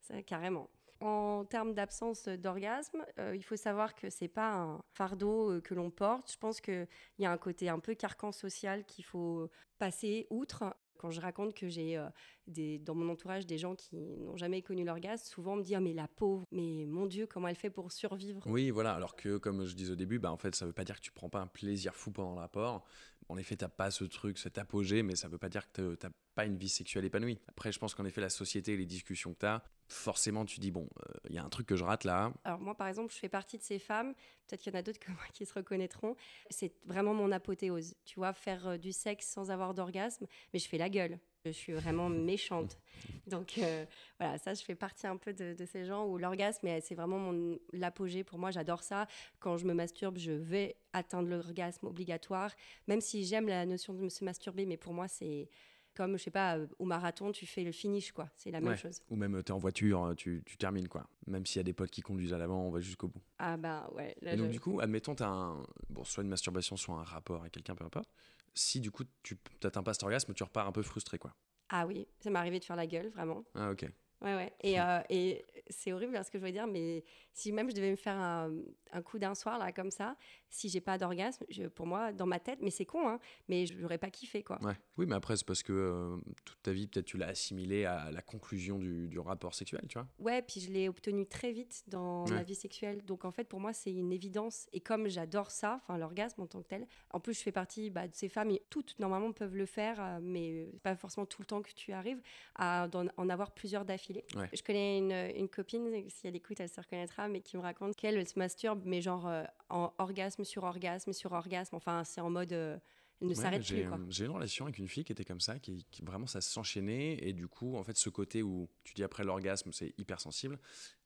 Ça, 0.00 0.20
carrément. 0.22 0.68
En 0.98 1.44
termes 1.44 1.74
d'absence 1.74 2.26
d'orgasme, 2.26 3.04
euh, 3.20 3.36
il 3.36 3.42
faut 3.42 3.56
savoir 3.56 3.94
que 3.94 4.10
c'est 4.10 4.26
pas 4.28 4.52
un 4.54 4.82
fardeau 4.92 5.60
que 5.60 5.74
l'on 5.74 5.90
porte. 5.90 6.30
Je 6.32 6.38
pense 6.38 6.60
qu'il 6.60 6.88
y 7.20 7.24
a 7.24 7.30
un 7.30 7.38
côté 7.38 7.68
un 7.68 7.78
peu 7.78 7.94
carcan 7.94 8.32
social 8.32 8.84
qu'il 8.84 9.04
faut 9.04 9.48
passer 9.78 10.26
outre. 10.30 10.64
Quand 11.02 11.10
je 11.10 11.20
raconte 11.20 11.52
que 11.52 11.66
j'ai 11.68 11.98
euh, 11.98 12.78
dans 12.78 12.94
mon 12.94 13.10
entourage 13.10 13.44
des 13.44 13.58
gens 13.58 13.74
qui 13.74 13.96
n'ont 13.96 14.36
jamais 14.36 14.62
connu 14.62 14.84
l'orgasme, 14.84 15.26
souvent 15.26 15.56
me 15.56 15.62
dit 15.64 15.74
Ah, 15.74 15.80
mais 15.80 15.92
la 15.92 16.06
pauvre, 16.06 16.46
mais 16.52 16.84
mon 16.86 17.06
Dieu, 17.06 17.26
comment 17.26 17.48
elle 17.48 17.56
fait 17.56 17.70
pour 17.70 17.90
survivre? 17.90 18.40
Oui, 18.46 18.70
voilà. 18.70 18.94
Alors 18.94 19.16
que, 19.16 19.36
comme 19.36 19.66
je 19.66 19.74
disais 19.74 19.90
au 19.90 19.96
début, 19.96 20.20
bah, 20.20 20.30
en 20.30 20.36
fait, 20.36 20.54
ça 20.54 20.64
veut 20.64 20.72
pas 20.72 20.84
dire 20.84 20.94
que 20.94 21.00
tu 21.00 21.10
prends 21.10 21.28
pas 21.28 21.40
un 21.40 21.48
plaisir 21.48 21.96
fou 21.96 22.12
pendant 22.12 22.34
le 22.34 22.38
rapport. 22.38 22.84
En 23.32 23.38
effet, 23.38 23.56
t'as 23.56 23.70
pas 23.70 23.90
ce 23.90 24.04
truc, 24.04 24.36
cet 24.36 24.58
apogée, 24.58 25.02
mais 25.02 25.16
ça 25.16 25.26
veut 25.26 25.38
pas 25.38 25.48
dire 25.48 25.72
que 25.72 25.94
t'as 25.94 26.10
pas 26.34 26.44
une 26.44 26.58
vie 26.58 26.68
sexuelle 26.68 27.06
épanouie. 27.06 27.38
Après, 27.48 27.72
je 27.72 27.78
pense 27.78 27.94
qu'en 27.94 28.04
effet, 28.04 28.20
la 28.20 28.28
société 28.28 28.74
et 28.74 28.76
les 28.76 28.84
discussions 28.84 29.32
que 29.32 29.38
t'as, 29.38 29.62
forcément, 29.88 30.44
tu 30.44 30.60
dis 30.60 30.70
bon, 30.70 30.86
il 31.30 31.34
y 31.34 31.38
a 31.38 31.42
un 31.42 31.48
truc 31.48 31.66
que 31.66 31.74
je 31.74 31.82
rate 31.82 32.04
là. 32.04 32.30
Alors 32.44 32.60
moi, 32.60 32.74
par 32.74 32.88
exemple, 32.88 33.10
je 33.10 33.18
fais 33.18 33.30
partie 33.30 33.56
de 33.56 33.62
ces 33.62 33.78
femmes, 33.78 34.12
peut-être 34.46 34.60
qu'il 34.60 34.70
y 34.70 34.76
en 34.76 34.78
a 34.78 34.82
d'autres 34.82 35.00
comme 35.02 35.14
moi 35.14 35.24
qui 35.32 35.46
se 35.46 35.54
reconnaîtront, 35.54 36.14
c'est 36.50 36.74
vraiment 36.84 37.14
mon 37.14 37.32
apothéose. 37.32 37.94
Tu 38.04 38.16
vois, 38.16 38.34
faire 38.34 38.68
euh, 38.68 38.76
du 38.76 38.92
sexe 38.92 39.28
sans 39.28 39.50
avoir 39.50 39.72
d'orgasme, 39.72 40.26
mais 40.52 40.58
je 40.58 40.68
fais 40.68 40.76
la 40.76 40.90
gueule. 40.90 41.18
Je 41.44 41.50
suis 41.50 41.72
vraiment 41.72 42.08
méchante. 42.08 42.78
Donc 43.26 43.54
euh, 43.58 43.84
voilà, 44.20 44.38
ça, 44.38 44.54
je 44.54 44.62
fais 44.62 44.74
partie 44.74 45.06
un 45.06 45.16
peu 45.16 45.32
de, 45.32 45.54
de 45.54 45.64
ces 45.64 45.84
gens 45.84 46.06
où 46.06 46.18
l'orgasme, 46.18 46.68
c'est 46.80 46.94
vraiment 46.94 47.32
l'apogée 47.72 48.22
pour 48.24 48.38
moi. 48.38 48.50
J'adore 48.50 48.82
ça. 48.82 49.06
Quand 49.40 49.56
je 49.56 49.66
me 49.66 49.74
masturbe, 49.74 50.18
je 50.18 50.32
vais 50.32 50.76
atteindre 50.92 51.28
l'orgasme 51.28 51.86
obligatoire, 51.86 52.52
même 52.86 53.00
si 53.00 53.24
j'aime 53.24 53.48
la 53.48 53.66
notion 53.66 53.92
de 53.94 54.08
se 54.08 54.24
masturber, 54.24 54.66
mais 54.66 54.76
pour 54.76 54.92
moi, 54.94 55.08
c'est 55.08 55.48
comme, 55.94 56.16
je 56.16 56.22
sais 56.22 56.30
pas, 56.30 56.56
euh, 56.56 56.66
au 56.78 56.84
marathon, 56.86 57.32
tu 57.32 57.44
fais 57.44 57.64
le 57.64 57.72
finish, 57.72 58.12
quoi. 58.12 58.30
C'est 58.34 58.50
la 58.50 58.60
même 58.62 58.76
chose. 58.78 59.02
Ou 59.10 59.16
même, 59.16 59.42
t'es 59.42 59.52
en 59.52 59.58
voiture, 59.58 60.04
euh, 60.06 60.14
tu, 60.14 60.42
tu 60.46 60.56
termines 60.56 60.88
quoi. 60.88 61.06
Même 61.26 61.44
s'il 61.44 61.58
y 61.58 61.60
a 61.60 61.64
des 61.64 61.74
potes 61.74 61.90
qui 61.90 62.00
conduisent 62.00 62.32
à 62.32 62.38
l'avant, 62.38 62.62
on 62.62 62.70
va 62.70 62.80
jusqu'au 62.80 63.08
bout. 63.08 63.20
Ah 63.38 63.56
bah 63.58 63.90
ouais. 63.94 64.16
là, 64.22 64.32
Et 64.32 64.36
donc, 64.36 64.46
je- 64.46 64.52
du 64.52 64.60
coup, 64.60 64.80
admettons, 64.80 65.14
t'as 65.14 65.28
un. 65.28 65.62
Bon, 65.90 66.02
soit 66.04 66.22
une 66.22 66.30
masturbation, 66.30 66.76
soit 66.78 66.94
un 66.94 67.02
rapport 67.02 67.40
avec 67.42 67.52
quelqu'un, 67.52 67.74
peu 67.74 67.84
importe. 67.84 68.08
Si 68.54 68.80
du 68.80 68.90
coup, 68.90 69.04
tu 69.22 69.38
t'atteins 69.60 69.82
pas 69.82 69.94
cet 69.94 70.02
orgasme, 70.02 70.34
tu 70.34 70.42
repars 70.42 70.66
un 70.66 70.72
peu 70.72 70.82
frustré, 70.82 71.18
quoi. 71.18 71.34
Ah 71.70 71.86
oui, 71.86 72.06
ça 72.20 72.30
m'est 72.30 72.38
arrivé 72.38 72.58
de 72.58 72.64
faire 72.64 72.76
la 72.76 72.86
gueule, 72.86 73.08
vraiment. 73.08 73.44
Ah, 73.54 73.70
ok. 73.70 73.90
Ouais, 74.22 74.34
ouais. 74.36 74.52
Et, 74.60 74.80
euh, 74.80 75.00
et 75.10 75.44
c'est 75.68 75.92
horrible 75.92 76.12
parce 76.12 76.30
que 76.30 76.38
je 76.38 76.44
veux 76.44 76.52
dire, 76.52 76.66
mais 76.66 77.02
si 77.32 77.50
même 77.52 77.68
je 77.70 77.74
devais 77.74 77.90
me 77.90 77.96
faire 77.96 78.16
un, 78.16 78.52
un 78.92 79.02
coup 79.02 79.18
d'un 79.18 79.34
soir, 79.34 79.58
là, 79.58 79.72
comme 79.72 79.90
ça, 79.90 80.16
si 80.48 80.68
j'ai 80.68 80.80
pas 80.80 80.98
d'orgasme, 80.98 81.44
pour 81.74 81.86
moi, 81.86 82.12
dans 82.12 82.26
ma 82.26 82.38
tête, 82.38 82.58
mais 82.62 82.70
c'est 82.70 82.84
con, 82.84 83.08
hein, 83.08 83.18
mais 83.48 83.66
je 83.66 83.74
n'aurais 83.78 83.98
pas 83.98 84.10
kiffé, 84.10 84.42
quoi. 84.42 84.58
Ouais. 84.62 84.74
Oui, 84.98 85.06
mais 85.06 85.14
après, 85.16 85.36
c'est 85.36 85.46
parce 85.46 85.62
que 85.62 85.72
euh, 85.72 86.16
toute 86.44 86.62
ta 86.62 86.72
vie, 86.72 86.86
peut-être 86.86 87.06
tu 87.06 87.16
l'as 87.16 87.28
assimilé 87.28 87.84
à 87.84 88.10
la 88.10 88.20
conclusion 88.22 88.78
du, 88.78 89.08
du 89.08 89.18
rapport 89.18 89.54
sexuel, 89.54 89.82
tu 89.88 89.98
vois. 89.98 90.06
Ouais, 90.18 90.42
puis 90.42 90.60
je 90.60 90.70
l'ai 90.70 90.88
obtenu 90.88 91.26
très 91.26 91.52
vite 91.52 91.82
dans 91.88 92.24
Ouais. 92.26 92.32
ma 92.32 92.42
vie 92.42 92.54
sexuelle. 92.54 93.02
Donc 93.04 93.24
en 93.24 93.32
fait, 93.32 93.44
pour 93.44 93.58
moi, 93.60 93.72
c'est 93.72 93.90
une 93.92 94.12
évidence. 94.12 94.66
Et 94.72 94.80
comme 94.80 95.08
j'adore 95.08 95.50
ça, 95.50 95.80
enfin 95.82 95.96
l'orgasme 95.98 96.42
en 96.42 96.46
tant 96.46 96.60
que 96.62 96.68
tel, 96.68 96.86
en 97.10 97.18
plus, 97.18 97.34
je 97.36 97.42
fais 97.42 97.50
partie 97.52 97.88
bah, 97.90 98.06
de 98.06 98.14
ces 98.14 98.28
femmes, 98.28 98.50
et 98.50 98.62
toutes 98.70 98.98
normalement 98.98 99.32
peuvent 99.32 99.56
le 99.56 99.66
faire, 99.66 99.96
euh, 100.00 100.18
mais 100.22 100.68
pas 100.82 100.94
forcément 100.94 101.26
tout 101.26 101.40
le 101.40 101.46
temps 101.46 101.62
que 101.62 101.72
tu 101.72 101.92
arrives 101.92 102.20
à 102.56 102.88
en 103.16 103.28
avoir 103.30 103.52
plusieurs 103.52 103.84
d'affilée. 103.86 104.11
Ouais. 104.36 104.48
Je 104.52 104.62
connais 104.62 104.98
une, 104.98 105.12
une 105.36 105.48
copine, 105.48 106.08
si 106.10 106.26
elle 106.26 106.36
écoute, 106.36 106.60
elle 106.60 106.68
se 106.68 106.80
reconnaîtra, 106.80 107.28
mais 107.28 107.40
qui 107.40 107.56
me 107.56 107.62
raconte 107.62 107.96
qu'elle 107.96 108.26
se 108.26 108.38
masturbe, 108.38 108.82
mais 108.84 109.00
genre 109.00 109.26
euh, 109.26 109.44
en 109.68 109.92
orgasme 109.98 110.44
sur 110.44 110.64
orgasme 110.64 111.12
sur 111.12 111.32
orgasme. 111.32 111.76
Enfin, 111.76 112.04
c'est 112.04 112.20
en 112.20 112.30
mode. 112.30 112.52
euh, 112.52 112.78
elle 113.20 113.28
ne 113.28 113.34
Ouais, 113.34 113.42
s'arrête 113.42 113.62
j'ai, 113.62 113.84
plus, 113.84 113.92
euh, 113.92 114.06
J'ai 114.10 114.24
une 114.24 114.32
relation 114.32 114.64
avec 114.64 114.78
une 114.78 114.88
fille 114.88 115.04
qui 115.04 115.12
était 115.12 115.24
comme 115.24 115.40
ça, 115.40 115.58
qui, 115.60 115.86
qui- 115.92 116.02
vraiment 116.02 116.26
ça 116.26 116.40
s'enchaînait, 116.40 117.18
et 117.20 117.32
du 117.32 117.46
coup, 117.46 117.76
en 117.76 117.84
fait, 117.84 117.96
ce 117.96 118.08
côté 118.10 118.42
où 118.42 118.68
tu 118.82 118.94
dis 118.94 119.04
après 119.04 119.22
l'orgasme, 119.22 119.72
c'est 119.72 119.94
hyper 119.96 120.20
sensible, 120.20 120.58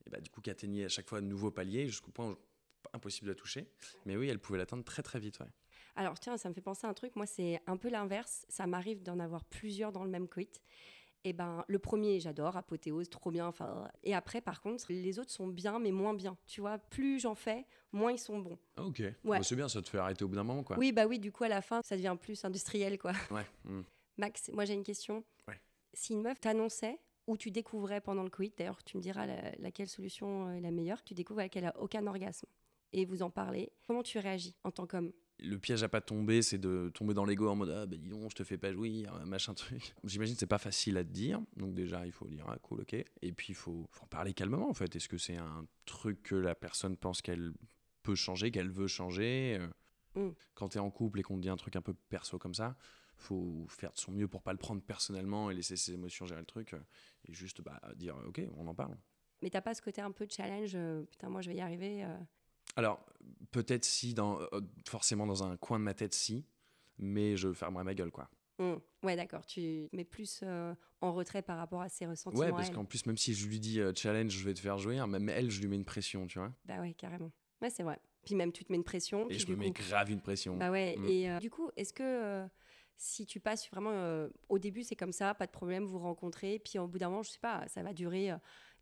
et 0.07 0.11
bah 0.11 0.21
du 0.21 0.30
coup, 0.30 0.40
qui 0.40 0.49
atteignait 0.50 0.87
à 0.87 0.88
chaque 0.88 1.09
fois 1.09 1.21
de 1.21 1.26
nouveaux 1.26 1.50
paliers 1.50 1.87
jusqu'au 1.87 2.11
point 2.12 2.30
où 2.30 2.37
impossible 2.92 3.26
de 3.26 3.33
la 3.33 3.37
toucher. 3.37 3.66
Mais 4.07 4.16
oui, 4.16 4.28
elle 4.28 4.38
pouvait 4.38 4.59
l'atteindre 4.59 4.85
très 4.85 5.02
très 5.02 5.19
vite, 5.19 5.40
ouais. 5.40 5.47
Alors 5.97 6.19
tiens, 6.19 6.37
ça 6.37 6.49
me 6.49 6.54
fait 6.54 6.61
penser 6.61 6.87
à 6.87 6.90
un 6.90 6.95
truc. 6.95 7.16
Moi, 7.16 7.26
c'est 7.26 7.61
un 7.66 7.76
peu 7.76 7.88
l'inverse. 7.90 8.47
Ça 8.49 8.66
m'arrive 8.66 9.02
d'en 9.02 9.19
avoir 9.19 9.45
plusieurs 9.45 9.92
dans 9.92 10.04
le 10.04 10.11
même 10.11 10.28
coït. 10.28 10.62
Et 11.26 11.33
ben, 11.33 11.64
le 11.66 11.80
premier, 11.80 12.21
j'adore, 12.21 12.56
apothéose, 12.56 13.11
trop 13.11 13.33
bien. 13.33 13.49
Enfin, 13.49 13.90
et 14.04 14.14
après, 14.14 14.40
par 14.40 14.61
contre, 14.62 14.87
les 14.90 15.18
autres 15.18 15.33
sont 15.33 15.49
bien, 15.49 15.80
mais 15.80 15.90
moins 15.90 16.14
bien. 16.14 16.38
Tu 16.47 16.61
vois, 16.61 16.78
plus 16.78 17.18
j'en 17.18 17.35
fais, 17.35 17.66
moins 17.90 18.12
ils 18.12 18.18
sont 18.18 18.38
bons. 18.38 18.56
Ah, 18.76 18.85
ok. 18.85 19.00
Ouais. 19.00 19.14
Bah, 19.25 19.42
c'est 19.42 19.56
bien, 19.56 19.68
ça 19.68 19.83
te 19.83 19.88
fait 19.88 19.99
arrêter 19.99 20.25
au 20.25 20.28
bout 20.28 20.37
d'un 20.37 20.45
moment, 20.45 20.62
quoi. 20.62 20.78
Oui, 20.78 20.92
bah 20.92 21.04
oui. 21.09 21.18
Du 21.18 21.33
coup, 21.33 21.42
à 21.42 21.49
la 21.49 21.62
fin, 21.62 21.80
ça 21.83 21.97
devient 21.97 22.16
plus 22.21 22.45
industriel, 22.45 22.97
quoi. 22.97 23.11
Ouais. 23.33 23.45
hmm. 23.64 23.83
Max, 24.18 24.50
moi 24.52 24.64
j'ai 24.64 24.75
une 24.75 24.85
question. 24.85 25.25
Ouais. 25.49 25.61
Si 25.95 26.12
une 26.12 26.23
meuf 26.23 26.40
t'annonçait 26.40 27.00
ou 27.26 27.37
tu 27.37 27.50
découvrais 27.50 28.00
pendant 28.00 28.23
le 28.23 28.30
coït, 28.30 28.56
d'ailleurs, 28.56 28.85
tu 28.85 28.97
me 28.97 29.02
diras 29.02 29.26
la- 29.26 29.50
laquelle 29.59 29.88
solution 29.88 30.49
est 30.52 30.61
la 30.61 30.71
meilleure. 30.71 31.02
Tu 31.02 31.12
découvres 31.12 31.50
qu'elle 31.50 31.64
a 31.66 31.76
aucun 31.80 32.06
orgasme 32.06 32.47
et 32.92 33.04
vous 33.04 33.23
en 33.23 33.30
parlez. 33.30 33.73
Comment 33.88 34.04
tu 34.04 34.21
réagis 34.21 34.54
en 34.62 34.71
tant 34.71 34.87
qu'homme? 34.87 35.12
Le 35.38 35.59
piège 35.59 35.83
à 35.83 35.88
pas 35.88 36.00
tomber, 36.00 36.40
c'est 36.40 36.59
de 36.59 36.90
tomber 36.95 37.12
dans 37.12 37.25
l'ego 37.25 37.49
en 37.49 37.57
mode 37.57 37.71
ah 37.71 37.87
bah 37.87 37.97
dis 37.97 38.09
donc, 38.09 38.31
je 38.31 38.37
te 38.37 38.45
fais 38.45 38.57
pas 38.57 38.73
jouir, 38.73 39.14
euh, 39.14 39.26
machin 39.26 39.52
truc. 39.55 39.95
J'imagine 40.05 40.35
que 40.35 40.40
c'est 40.40 40.47
pas 40.47 40.59
facile 40.59 40.97
à 40.97 41.05
te 41.05 41.11
dire, 41.11 41.40
donc 41.57 41.75
déjà 41.75 42.07
il 42.07 42.12
faut 42.12 42.26
dire 42.26 42.47
ah 42.49 42.59
cool 42.62 42.81
ok, 42.81 42.95
et 42.95 43.33
puis 43.33 43.49
il 43.50 43.55
faut, 43.55 43.87
faut 43.90 44.05
en 44.05 44.09
parler 44.09 44.33
calmement 44.33 44.71
en 44.71 44.75
fait. 44.75 44.97
Est-ce 44.97 45.09
que 45.09 45.19
c'est 45.19 45.37
un 45.37 45.66
truc 45.85 46.23
que 46.23 46.35
la 46.35 46.55
personne 46.55 46.97
pense 46.97 47.21
qu'elle 47.21 47.52
peut 48.02 48.14
changer, 48.14 48.50
qu'elle 48.50 48.71
veut 48.71 48.87
changer 48.87 49.59
euh, 49.61 49.66
Mm. 50.16 50.31
Quand 50.55 50.69
t'es 50.69 50.78
en 50.78 50.90
couple 50.90 51.21
et 51.21 51.23
qu'on 51.23 51.37
te 51.37 51.43
dit 51.43 51.49
un 51.49 51.57
truc 51.57 51.76
un 51.76 51.83
peu 51.83 51.95
perso 52.09 52.38
comme 52.38 52.55
ça, 52.55 52.76
faut 53.16 53.66
faire 53.69 53.93
de 53.93 53.99
son 53.99 54.12
mieux 54.12 54.28
pour 54.28 54.43
pas 54.43 54.52
le 54.52 54.59
prendre 54.59 54.83
personnellement 54.83 55.50
et 55.50 55.55
laisser 55.55 55.76
ses 55.76 55.93
émotions 55.93 56.26
gérer 56.26 56.40
le 56.40 56.47
truc 56.47 56.75
euh, 56.75 56.81
et 57.26 57.33
juste 57.33 57.62
bah 57.62 57.81
dire 57.95 58.16
ok 58.26 58.43
on 58.57 58.66
en 58.66 58.75
parle. 58.75 58.97
Mais 59.43 59.50
t'as 59.50 59.61
pas 59.61 59.75
ce 59.75 59.83
côté 59.83 60.00
un 60.00 60.12
peu 60.12 60.26
challenge 60.28 60.76
Putain, 61.11 61.28
moi 61.28 61.43
je 61.43 61.50
vais 61.50 61.57
y 61.57 61.61
arriver. 61.61 62.05
euh. 62.05 62.16
Alors, 62.76 63.04
peut-être 63.50 63.85
si, 63.85 64.14
dans, 64.14 64.40
euh, 64.40 64.61
forcément 64.87 65.26
dans 65.26 65.42
un 65.42 65.56
coin 65.56 65.78
de 65.78 65.85
ma 65.85 65.95
tête, 65.95 66.14
si, 66.14 66.45
mais 66.99 67.37
je 67.37 67.52
fermerai 67.52 67.85
ma 67.85 67.95
gueule, 67.95 68.11
quoi. 68.11 68.30
Hmm. 68.59 68.76
Ouais, 69.02 69.16
d'accord. 69.16 69.45
Tu 69.45 69.88
mets 69.92 70.04
plus 70.04 70.40
euh, 70.42 70.75
en 71.00 71.12
retrait 71.12 71.42
par 71.42 71.59
rapport 71.59 71.83
à 71.83 71.88
ses 71.88 72.06
ressentiments. 72.06 72.42
Ouais, 72.42 72.50
parce 72.50 72.71
qu'en 72.71 72.85
plus, 72.85 73.04
même 73.06 73.18
si 73.18 73.35
je 73.35 73.47
lui 73.47 73.61
dis 73.61 73.80
euh, 73.80 73.92
challenge, 73.95 74.33
je 74.33 74.45
vais 74.45 74.54
te 74.54 74.61
faire 74.61 74.78
jouir, 74.78 75.06
même 75.06 75.28
elle, 75.28 75.50
je 75.50 75.61
lui 75.61 75.68
mets 75.68 75.76
une 75.76 75.85
pression, 75.85 76.26
tu 76.26 76.38
vois. 76.38 76.52
Bah 76.64 76.80
ouais, 76.80 76.95
carrément. 76.95 77.30
Ouais, 77.61 77.71
c'est 77.71 77.83
vrai. 77.83 77.99
Puis 78.25 78.35
même 78.35 78.52
tu 78.52 78.64
te 78.64 78.73
mets 78.73 78.78
une 78.78 78.85
pression. 78.85 79.28
Et 79.30 79.38
je 79.38 79.47
me 79.49 79.56
mets 79.56 79.71
grave 79.71 80.11
une 80.11 80.21
pression. 80.21 80.56
Bah 80.56 80.71
ouais. 80.71 80.97
Mm. 80.97 81.09
Et 81.09 81.30
euh, 81.30 81.38
du 81.38 81.50
coup, 81.50 81.71
est-ce 81.76 81.92
que 81.92 82.47
si 82.97 83.26
tu 83.26 83.40
passes 83.40 83.71
vraiment 83.71 84.26
au 84.49 84.59
début 84.59 84.83
c'est 84.83 84.97
comme 84.97 85.12
ça 85.12 85.35
pas 85.35 85.45
de 85.45 85.50
problème 85.50 85.85
vous 85.85 85.99
rencontrez 85.99 86.59
puis 86.59 86.78
au 86.78 86.88
bout 86.88 86.97
d'un 86.97 87.11
moment 87.11 87.23
je 87.23 87.28
sais 87.28 87.38
pas 87.38 87.68
ça 87.68 87.83
va 87.83 87.92
durer 87.92 88.30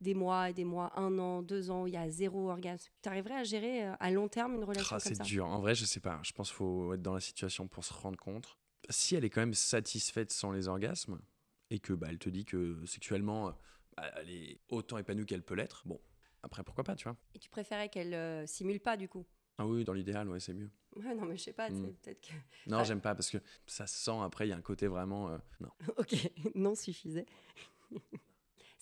des 0.00 0.14
mois 0.14 0.50
et 0.50 0.52
des 0.52 0.64
mois 0.64 0.92
un 0.98 1.18
an 1.18 1.42
deux 1.42 1.70
ans 1.70 1.86
il 1.86 1.94
y 1.94 1.96
a 1.96 2.08
zéro 2.10 2.50
orgasme 2.50 2.92
tu 3.02 3.08
arriverais 3.08 3.34
à 3.36 3.44
gérer 3.44 3.86
euh, 3.86 3.94
à 4.00 4.10
long 4.10 4.28
terme 4.28 4.54
une 4.54 4.64
relation 4.64 4.96
Ah, 4.96 5.00
comme 5.00 5.14
c'est 5.14 5.22
dur. 5.22 5.46
En 5.46 5.60
vrai, 5.60 5.74
je 5.74 5.84
sais 5.84 6.00
pas. 6.00 6.20
Je 6.22 6.32
pense 6.32 6.48
qu'il 6.48 6.56
faut 6.56 6.92
être 6.94 7.02
dans 7.02 7.14
la 7.14 7.20
situation 7.20 7.68
pour 7.68 7.84
se 7.84 7.92
rendre 7.92 8.18
compte. 8.18 8.58
Si 8.90 9.14
elle 9.16 9.24
est 9.24 9.30
quand 9.30 9.40
même 9.40 9.54
satisfaite 9.54 10.30
sans 10.30 10.50
les 10.52 10.68
orgasmes 10.68 11.18
et 11.70 11.78
que 11.78 11.92
bah, 11.94 12.08
elle 12.10 12.18
te 12.18 12.28
dit 12.28 12.44
que 12.44 12.84
sexuellement, 12.86 13.48
euh, 13.48 13.52
bah, 13.96 14.10
elle 14.16 14.30
est 14.30 14.60
autant 14.68 14.98
épanouie 14.98 15.24
qu'elle 15.26 15.42
peut 15.42 15.54
l'être, 15.54 15.82
bon, 15.86 16.00
après 16.42 16.62
pourquoi 16.64 16.84
pas, 16.84 16.94
tu 16.96 17.04
vois? 17.04 17.16
et 17.34 17.38
tu 17.38 17.48
préférais 17.48 17.88
qu'elle 17.88 18.12
euh, 18.14 18.46
simule 18.46 18.80
pas 18.80 18.96
du 18.96 19.08
coup? 19.08 19.24
Ah 19.56 19.66
oui, 19.66 19.84
dans 19.84 19.92
l'idéal, 19.94 20.28
ouais, 20.28 20.40
c'est 20.40 20.52
mieux. 20.52 20.70
ouais 20.96 21.14
non 21.14 21.24
mais 21.26 21.36
je 21.36 21.44
sais 21.44 21.52
pas 21.52 21.70
tu 21.70 21.76
sais, 21.76 21.80
Mm. 21.82 21.94
peut-être 22.02 22.20
que 22.20 22.32
Non, 22.70 22.82
j'aime 22.84 23.00
pas 23.00 23.14
parce 23.14 23.30
que 23.30 23.38
ça 23.66 23.86
se 23.86 23.96
sent 24.04 24.18
après, 24.22 24.46
il 24.46 24.50
y 24.50 24.52
a 24.52 24.56
un 24.56 24.60
côté 24.62 24.86
vraiment. 24.88 25.30
euh, 25.30 25.38
non. 25.60 25.70
ok 25.96 26.30
non 26.56 26.74
suffisait 26.74 27.26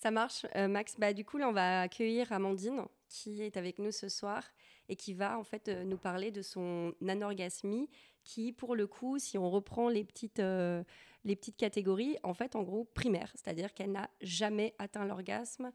ça 0.03 0.11
marche. 0.11 0.47
Euh, 0.57 0.67
Max 0.67 0.97
bah 0.99 1.13
du 1.13 1.25
coup 1.25 1.39
là 1.39 1.49
on 1.49 1.53
va 1.53 1.83
accueillir 1.83 2.33
Amandine 2.33 2.85
qui 3.09 3.43
est 3.43 3.57
avec 3.57 3.79
nous 3.79 3.93
ce 3.93 4.09
soir 4.09 4.43
et 4.89 4.97
qui 4.97 5.15
va 5.15 5.39
en 5.39 5.45
fait 5.45 5.69
euh, 5.69 5.85
nous 5.85 5.97
parler 5.97 6.33
de 6.33 6.43
son 6.43 6.93
anorgasmie 7.07 7.89
qui 8.25 8.53
pour 8.53 8.75
le 8.75 8.89
coup 8.89 9.21
si 9.21 9.39
on 9.39 9.49
reprend 9.49 9.89
les 9.89 10.03
petites 10.03 10.41
euh, 10.41 10.83
les 11.25 11.37
petites 11.37 11.57
catégories 11.57 12.17
en 12.25 12.35
fait 12.35 12.57
en 12.57 12.65
gros 12.65 12.85
primaire. 12.85 13.31
C'est-à-dire 13.37 13.73
qu'elle 13.75 13.93
n'a 13.93 14.11
jamais 14.21 14.75
atteint 14.81 15.05
l'orgasme. 15.05 15.71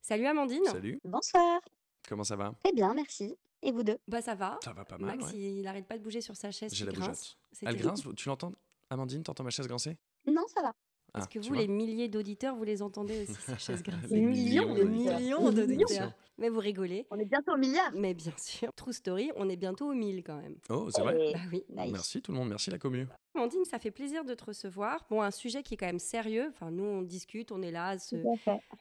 Salut 0.00 0.24
Amandine. 0.26 0.64
Salut, 0.64 0.98
Bonsoir. 1.04 1.60
comment 2.08 2.24
ça 2.24 2.36
va? 2.36 2.54
Très 2.64 2.72
bien, 2.72 2.94
merci. 2.94 3.36
Et 3.60 3.72
vous 3.72 3.82
deux? 3.82 3.98
Bah 4.08 4.22
ça 4.22 4.34
va. 4.34 4.58
Ça 4.64 4.72
va 4.72 4.86
pas 4.86 4.96
mal. 4.96 5.18
Max 5.18 5.32
ouais. 5.32 5.38
il 5.38 5.62
n'arrête 5.62 5.86
pas 5.86 5.98
de 5.98 6.02
bouger 6.02 6.22
sur 6.22 6.34
sa 6.34 6.50
chaise 6.50 6.72
J'ai 6.74 6.86
la 6.86 6.92
grince. 6.92 7.36
Elle 7.60 7.76
grince, 7.76 8.02
tu 8.16 8.28
l'entends? 8.30 8.52
Amandine, 8.88 9.22
t'entends 9.22 9.44
ma 9.44 9.50
chaise 9.50 9.66
grincer? 9.66 9.98
Non, 10.26 10.46
ça 10.46 10.62
va. 10.62 10.74
Ah, 11.16 11.20
Est-ce 11.20 11.28
que 11.28 11.38
tu 11.38 11.48
vous, 11.48 11.54
les 11.54 11.66
milliers 11.68 12.08
d'auditeurs, 12.08 12.54
vous 12.56 12.64
les 12.64 12.82
entendez 12.82 13.22
aussi, 13.22 13.32
ces 13.40 13.56
chaises 13.58 13.82
grincer 13.82 14.14
Les 14.14 14.20
millions 14.20 14.74
Les 14.74 14.84
d'auditeurs. 14.84 15.18
millions 15.20 15.50
Des 15.50 15.66
d'auditeurs. 15.66 16.12
Mais 16.38 16.50
vous 16.50 16.60
rigolez. 16.60 17.06
On 17.10 17.18
est 17.18 17.24
bientôt 17.24 17.54
au 17.54 17.56
milliard. 17.56 17.90
Mais 17.94 18.12
bien 18.12 18.34
sûr, 18.36 18.70
True 18.74 18.92
Story, 18.92 19.32
on 19.36 19.48
est 19.48 19.56
bientôt 19.56 19.88
aux 19.90 19.94
1000 19.94 20.22
quand 20.22 20.36
même. 20.36 20.56
Oh, 20.68 20.88
c'est 20.90 21.00
vrai 21.00 21.18
Et- 21.18 21.32
Bah 21.32 21.38
oui. 21.50 21.64
Nice. 21.70 21.92
Merci 21.92 22.20
tout 22.20 22.32
le 22.32 22.36
monde, 22.38 22.50
merci 22.50 22.70
la 22.70 22.78
commu. 22.78 23.06
Amandine, 23.34 23.64
ça 23.64 23.78
fait 23.78 23.90
plaisir 23.90 24.24
de 24.24 24.34
te 24.34 24.44
recevoir. 24.44 25.06
Bon, 25.08 25.22
un 25.22 25.30
sujet 25.30 25.62
qui 25.62 25.74
est 25.74 25.76
quand 25.78 25.86
même 25.86 25.98
sérieux. 25.98 26.48
Enfin, 26.50 26.70
nous, 26.70 26.84
on 26.84 27.00
discute, 27.02 27.52
on 27.52 27.62
est 27.62 27.70
là 27.70 27.88
à 27.88 27.98
se 27.98 28.16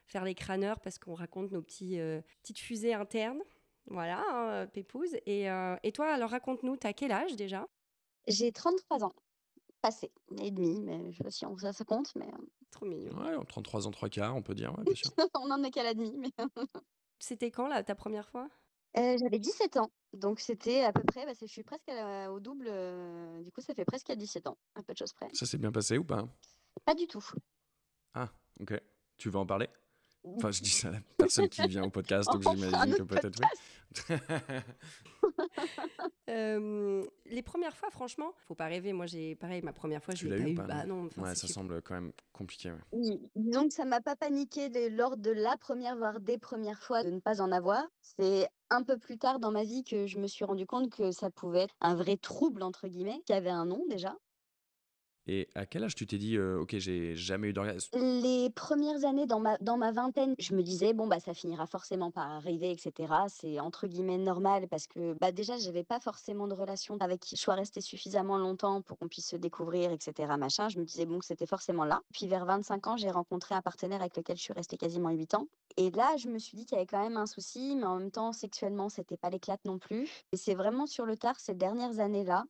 faire 0.05 0.25
les 0.25 0.35
crâneurs 0.35 0.81
parce 0.81 0.99
qu'on 0.99 1.13
raconte 1.13 1.51
nos 1.53 1.61
petits, 1.61 1.97
euh, 1.99 2.19
petites 2.41 2.59
fusées 2.59 2.93
internes. 2.93 3.39
Voilà, 3.87 4.21
hein, 4.33 4.67
Pépouze. 4.67 5.15
Et, 5.25 5.49
euh, 5.49 5.75
et 5.83 5.91
toi, 5.93 6.07
alors 6.11 6.31
raconte-nous, 6.31 6.75
t'as 6.75 6.91
quel 6.91 7.11
âge 7.13 7.35
déjà? 7.37 7.67
J'ai 8.27 8.51
33 8.51 9.03
ans. 9.05 9.13
Passé. 9.85 10.11
Et 10.41 10.49
demi, 10.49 10.81
mais 10.81 11.11
je 11.11 11.17
sais 11.17 11.23
pas 11.23 11.29
si 11.29 11.45
on- 11.45 11.55
ça, 11.59 11.71
ça 11.71 11.85
compte, 11.85 12.11
mais 12.15 12.25
euh, 12.25 12.37
Trop 12.71 12.87
mignon. 12.87 13.15
Ouais, 13.19 13.45
33 13.47 13.85
ans, 13.85 13.91
3 13.91 14.09
quarts, 14.09 14.35
on 14.35 14.41
peut 14.41 14.55
dire, 14.55 14.75
ouais, 14.75 14.83
bien 14.83 14.95
sûr. 14.95 15.11
on 15.35 15.51
en 15.51 15.61
est 15.63 15.69
qu'à 15.69 15.83
la 15.83 15.93
demi. 15.93 16.11
Mais... 16.17 16.31
C'était 17.19 17.51
quand, 17.51 17.67
là, 17.67 17.83
ta 17.83 17.93
première 17.93 18.27
fois? 18.27 18.49
Euh, 18.97 19.15
J'avais 19.19 19.37
17 19.37 19.77
ans. 19.77 19.91
Donc 20.13 20.39
c'était 20.39 20.81
à 20.81 20.91
peu 20.91 21.03
près, 21.03 21.27
bah, 21.27 21.33
c'est- 21.35 21.45
je 21.45 21.51
suis 21.51 21.63
presque 21.63 21.85
la- 21.85 22.31
au 22.33 22.39
double. 22.39 22.65
euh, 22.67 23.43
du 23.43 23.51
coup, 23.51 23.61
ça 23.61 23.75
fait 23.75 23.85
presque 23.85 24.09
à 24.09 24.15
17 24.15 24.47
ans, 24.47 24.57
un 24.73 24.81
peu 24.81 24.93
de 24.93 24.97
choses 24.97 25.13
près. 25.13 25.27
Ça 25.33 25.45
s'est 25.45 25.59
bien 25.59 25.71
passé 25.71 25.99
ou 25.99 26.03
pas? 26.03 26.27
Pas 26.83 26.95
du 26.95 27.05
tout. 27.05 27.23
Ah, 28.15 28.29
ok. 28.59 28.73
Tu 29.17 29.29
veux 29.29 29.37
en 29.37 29.45
parler? 29.45 29.69
Enfin, 30.37 30.51
je 30.51 30.61
dis 30.61 30.69
ça 30.69 30.87
à 30.89 30.91
la 30.91 30.99
personne 31.17 31.49
qui 31.49 31.67
vient 31.67 31.83
au 31.83 31.89
podcast, 31.89 32.29
donc 32.31 32.41
j'imagine 32.41 32.95
que 32.95 33.03
peut-être 33.03 33.39
oui. 33.39 33.47
Euh, 36.29 37.03
les 37.25 37.41
premières 37.41 37.75
fois, 37.77 37.89
franchement, 37.91 38.31
faut 38.47 38.55
pas 38.55 38.65
rêver. 38.65 38.93
Moi, 38.93 39.05
j'ai 39.05 39.35
pareil, 39.35 39.61
ma 39.61 39.73
première 39.73 40.03
fois, 40.03 40.13
je 40.15 40.27
l'ai 40.27 40.43
pas 40.43 40.49
eu 40.49 40.55
pas, 40.55 40.63
Bah 40.63 40.85
non 40.85 41.07
ouais, 41.17 41.35
ça 41.35 41.47
semble 41.47 41.81
quand 41.81 41.93
même 41.93 42.11
compliqué. 42.33 42.71
ouais. 42.71 43.19
Que 43.67 43.73
ça 43.73 43.85
m'a 43.85 44.01
pas 44.01 44.15
paniqué 44.15 44.89
lors 44.89 45.17
de 45.17 45.31
la 45.31 45.55
première, 45.57 45.95
voire 45.95 46.19
des 46.19 46.37
premières 46.37 46.81
fois 46.81 47.03
de 47.03 47.09
ne 47.11 47.19
pas 47.19 47.41
en 47.41 47.51
avoir. 47.51 47.83
C'est 48.01 48.47
un 48.69 48.83
peu 48.83 48.97
plus 48.97 49.17
tard 49.17 49.39
dans 49.39 49.51
ma 49.51 49.63
vie 49.63 49.83
que 49.83 50.07
je 50.07 50.17
me 50.19 50.27
suis 50.27 50.45
rendu 50.45 50.65
compte 50.65 50.91
que 50.91 51.11
ça 51.11 51.29
pouvait 51.29 51.63
être 51.63 51.75
un 51.79 51.95
vrai 51.95 52.17
trouble, 52.17 52.63
entre 52.63 52.87
guillemets, 52.87 53.21
qui 53.25 53.33
avait 53.33 53.49
un 53.49 53.65
nom 53.65 53.83
déjà. 53.89 54.15
Et 55.27 55.47
à 55.55 55.65
quel 55.65 55.83
âge 55.83 55.95
tu 55.95 56.05
t'es 56.05 56.17
dit, 56.17 56.37
euh, 56.37 56.59
ok, 56.59 56.77
j'ai 56.77 57.15
jamais 57.15 57.49
eu 57.49 57.53
d'orgasme 57.53 57.89
Les 57.99 58.49
premières 58.51 59.05
années 59.05 59.25
dans 59.25 59.39
ma, 59.39 59.57
dans 59.57 59.77
ma 59.77 59.91
vingtaine, 59.91 60.35
je 60.37 60.53
me 60.53 60.61
disais, 60.61 60.93
bon, 60.93 61.07
bah, 61.07 61.19
ça 61.19 61.33
finira 61.33 61.65
forcément 61.65 62.11
par 62.11 62.29
arriver, 62.29 62.71
etc. 62.71 63.13
C'est 63.27 63.59
entre 63.59 63.87
guillemets 63.87 64.17
normal 64.17 64.67
parce 64.67 64.87
que 64.87 65.13
bah, 65.13 65.31
déjà, 65.31 65.57
j'avais 65.57 65.83
pas 65.83 65.99
forcément 65.99 66.47
de 66.47 66.53
relation 66.53 66.97
avec 66.99 67.21
qui 67.21 67.35
je 67.35 67.41
sois 67.41 67.55
restée 67.55 67.81
suffisamment 67.81 68.37
longtemps 68.37 68.81
pour 68.81 68.97
qu'on 68.97 69.07
puisse 69.07 69.29
se 69.29 69.35
découvrir, 69.35 69.91
etc. 69.91 70.33
Machin. 70.37 70.69
Je 70.69 70.79
me 70.79 70.85
disais, 70.85 71.05
bon, 71.05 71.21
c'était 71.21 71.47
forcément 71.47 71.85
là. 71.85 72.01
Puis 72.13 72.27
vers 72.27 72.45
25 72.45 72.87
ans, 72.87 72.97
j'ai 72.97 73.09
rencontré 73.09 73.55
un 73.55 73.61
partenaire 73.61 74.01
avec 74.01 74.15
lequel 74.17 74.37
je 74.37 74.43
suis 74.43 74.53
restée 74.53 74.77
quasiment 74.77 75.09
8 75.09 75.33
ans. 75.33 75.47
Et 75.77 75.89
là, 75.91 76.15
je 76.17 76.29
me 76.29 76.37
suis 76.37 76.57
dit 76.57 76.65
qu'il 76.65 76.75
y 76.75 76.79
avait 76.79 76.87
quand 76.87 77.01
même 77.01 77.17
un 77.17 77.25
souci, 77.25 77.75
mais 77.75 77.85
en 77.85 77.97
même 77.97 78.11
temps, 78.11 78.31
sexuellement, 78.31 78.89
c'était 78.89 79.17
pas 79.17 79.29
l'éclate 79.29 79.63
non 79.65 79.79
plus. 79.79 80.07
Et 80.31 80.37
c'est 80.37 80.53
vraiment 80.53 80.85
sur 80.85 81.05
le 81.05 81.17
tard, 81.17 81.39
ces 81.39 81.53
dernières 81.53 81.99
années-là, 81.99 82.45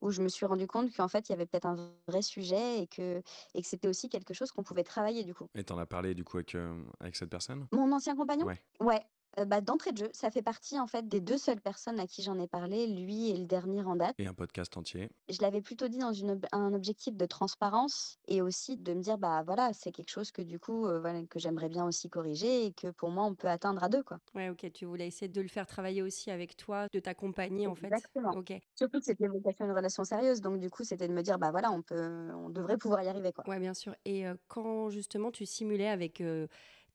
où 0.00 0.10
je 0.10 0.22
me 0.22 0.28
suis 0.28 0.46
rendu 0.46 0.66
compte 0.66 0.94
qu'en 0.94 1.08
fait, 1.08 1.28
il 1.28 1.32
y 1.32 1.34
avait 1.34 1.46
peut-être 1.46 1.66
un 1.66 1.92
vrai 2.08 2.22
sujet 2.22 2.80
et 2.82 2.86
que, 2.86 3.22
et 3.54 3.62
que 3.62 3.68
c'était 3.68 3.88
aussi 3.88 4.08
quelque 4.08 4.34
chose 4.34 4.50
qu'on 4.52 4.62
pouvait 4.62 4.84
travailler 4.84 5.24
du 5.24 5.34
coup. 5.34 5.48
Et 5.54 5.64
t'en 5.64 5.78
as 5.78 5.86
parlé 5.86 6.14
du 6.14 6.24
coup 6.24 6.36
avec, 6.38 6.54
euh, 6.54 6.84
avec 7.00 7.16
cette 7.16 7.30
personne? 7.30 7.68
Mon 7.72 7.92
ancien 7.92 8.16
compagnon? 8.16 8.46
Ouais. 8.46 8.62
Ouais. 8.80 9.02
Euh, 9.38 9.44
bah, 9.44 9.60
d'entrée 9.60 9.92
de 9.92 9.98
jeu, 9.98 10.08
ça 10.12 10.30
fait 10.30 10.42
partie 10.42 10.78
en 10.78 10.86
fait 10.86 11.08
des 11.08 11.20
deux 11.20 11.38
seules 11.38 11.60
personnes 11.60 12.00
à 12.00 12.06
qui 12.06 12.22
j'en 12.22 12.38
ai 12.38 12.46
parlé, 12.48 12.86
lui 12.86 13.30
et 13.30 13.36
le 13.36 13.46
dernier 13.46 13.82
en 13.82 13.96
date. 13.96 14.16
Et 14.18 14.26
un 14.26 14.34
podcast 14.34 14.76
entier. 14.76 15.10
Je 15.28 15.38
l'avais 15.42 15.60
plutôt 15.60 15.88
dit 15.88 15.98
dans 15.98 16.12
une 16.12 16.32
ob- 16.32 16.46
un 16.52 16.72
objectif 16.72 17.16
de 17.16 17.26
transparence 17.26 18.18
et 18.28 18.42
aussi 18.42 18.76
de 18.76 18.94
me 18.94 19.00
dire 19.02 19.18
bah 19.18 19.42
voilà 19.44 19.72
c'est 19.72 19.90
quelque 19.92 20.10
chose 20.10 20.30
que 20.30 20.42
du 20.42 20.58
coup 20.58 20.86
euh, 20.86 21.00
voilà, 21.00 21.24
que 21.26 21.38
j'aimerais 21.38 21.68
bien 21.68 21.84
aussi 21.84 22.08
corriger 22.08 22.66
et 22.66 22.72
que 22.72 22.88
pour 22.88 23.10
moi 23.10 23.24
on 23.24 23.34
peut 23.34 23.48
atteindre 23.48 23.82
à 23.82 23.88
deux 23.88 24.02
quoi. 24.02 24.18
Ouais, 24.34 24.48
ok. 24.50 24.70
Tu 24.72 24.84
voulais 24.84 25.06
essayer 25.06 25.28
de 25.28 25.40
le 25.40 25.48
faire 25.48 25.66
travailler 25.66 26.02
aussi 26.02 26.30
avec 26.30 26.56
toi, 26.56 26.86
de 26.92 27.00
t'accompagner 27.00 27.66
en 27.66 27.74
fait. 27.74 27.86
Exactement. 27.88 28.30
Ok. 28.32 28.52
Surtout 28.74 28.98
que 29.00 29.04
c'était 29.04 29.26
vocation 29.28 29.64
une 29.64 29.72
relation 29.72 30.04
sérieuse 30.04 30.40
donc 30.40 30.60
du 30.60 30.70
coup 30.70 30.84
c'était 30.84 31.08
de 31.08 31.12
me 31.12 31.22
dire 31.22 31.38
bah 31.38 31.50
voilà 31.50 31.70
on 31.72 31.82
peut 31.82 32.30
on 32.34 32.50
devrait 32.50 32.78
pouvoir 32.78 33.02
y 33.02 33.08
arriver 33.08 33.32
quoi. 33.32 33.44
Ouais, 33.48 33.58
bien 33.58 33.74
sûr. 33.74 33.94
Et 34.04 34.26
euh, 34.26 34.34
quand 34.48 34.90
justement 34.90 35.30
tu 35.30 35.44
simulais 35.46 35.88
avec 35.88 36.20
euh, 36.20 36.46